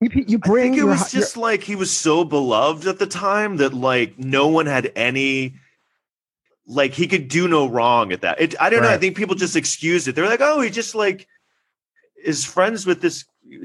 [0.00, 2.98] You, you I think it your, was your- just like he was so beloved at
[2.98, 5.54] the time that like no one had any
[6.66, 8.40] like he could do no wrong at that.
[8.40, 8.88] It, I don't know.
[8.90, 10.14] I think people just excused it.
[10.14, 11.26] They're like, oh, he just like
[12.22, 13.24] is friends with this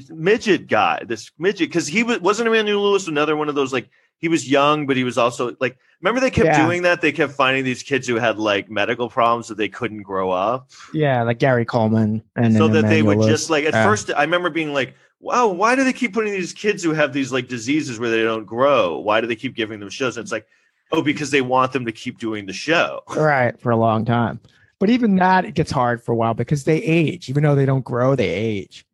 [0.10, 3.90] midget guy, this midget, because he was wasn't Emmanuel Lewis another one of those like
[4.18, 6.66] he was young, but he was also like remember they kept Yeah.
[6.66, 7.00] doing that.
[7.00, 10.70] They kept finding these kids who had like medical problems that they couldn't grow up
[10.94, 13.84] yeah, like Gary Coleman, and so then that they would Emmanuel just like at Yeah.
[13.86, 17.14] first i remember being like wow why do they keep putting these kids who have
[17.14, 20.24] these like diseases where they don't grow why do they keep giving them shows and
[20.24, 20.48] it's like
[20.92, 24.40] oh because they want them to keep doing the show right for a long time.
[24.80, 27.30] But even that it gets hard for a while because they age.
[27.30, 28.86] Even though they don't grow, they age.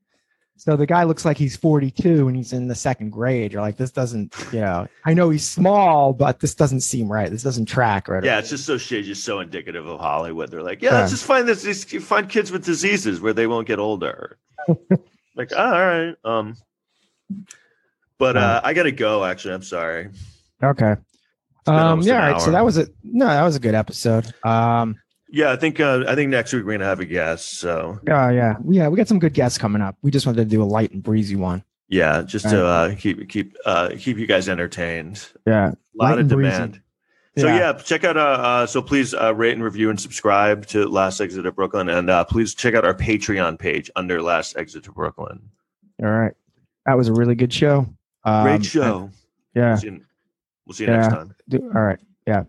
[0.57, 3.53] So the guy looks like he's 42 and he's in the second grade.
[3.53, 7.29] You're like, this doesn't, you know, I know he's small, but this doesn't seem right.
[7.29, 8.23] This doesn't track right.
[8.23, 10.99] yeah it's just so shit just so indicative of hollywood they're like yeah, Yeah.
[11.01, 14.37] let's just find this these find kids with diseases where they won't get older
[15.35, 16.55] like oh, all right um
[18.17, 20.09] but uh i gotta go actually i'm sorry
[20.63, 20.95] Okay.
[21.67, 22.41] Um, yeah, all right.
[22.41, 24.33] So that was a no, that was a good episode.
[24.43, 24.95] Um,
[25.27, 28.29] yeah i think uh i think next week we're gonna have a guest so yeah,
[28.29, 28.87] yeah, yeah.
[28.87, 29.97] We got some good guests coming up.
[30.03, 31.63] We just wanted to do a light and breezy one.
[31.89, 36.13] yeah just to uh keep keep uh keep you guys entertained Yeah, a lot Light
[36.13, 36.51] of and breezy.
[36.51, 36.81] demand.
[37.37, 37.57] So Yeah.
[37.57, 38.15] yeah, check out.
[38.15, 41.89] Uh, uh, so please uh, rate and review and subscribe to Last Exit to Brooklyn,
[41.89, 45.49] and uh, please check out our Patreon page under Last Exit to Brooklyn.
[46.01, 46.31] All right.
[46.85, 47.87] That was a really good show.
[48.23, 49.09] Um, Great show.
[49.53, 49.71] Yeah.
[49.71, 50.01] We'll see you,
[50.65, 50.97] we'll see you Yeah.
[51.01, 51.34] next time.
[51.49, 51.99] Do- All right.
[52.27, 52.43] Yeah.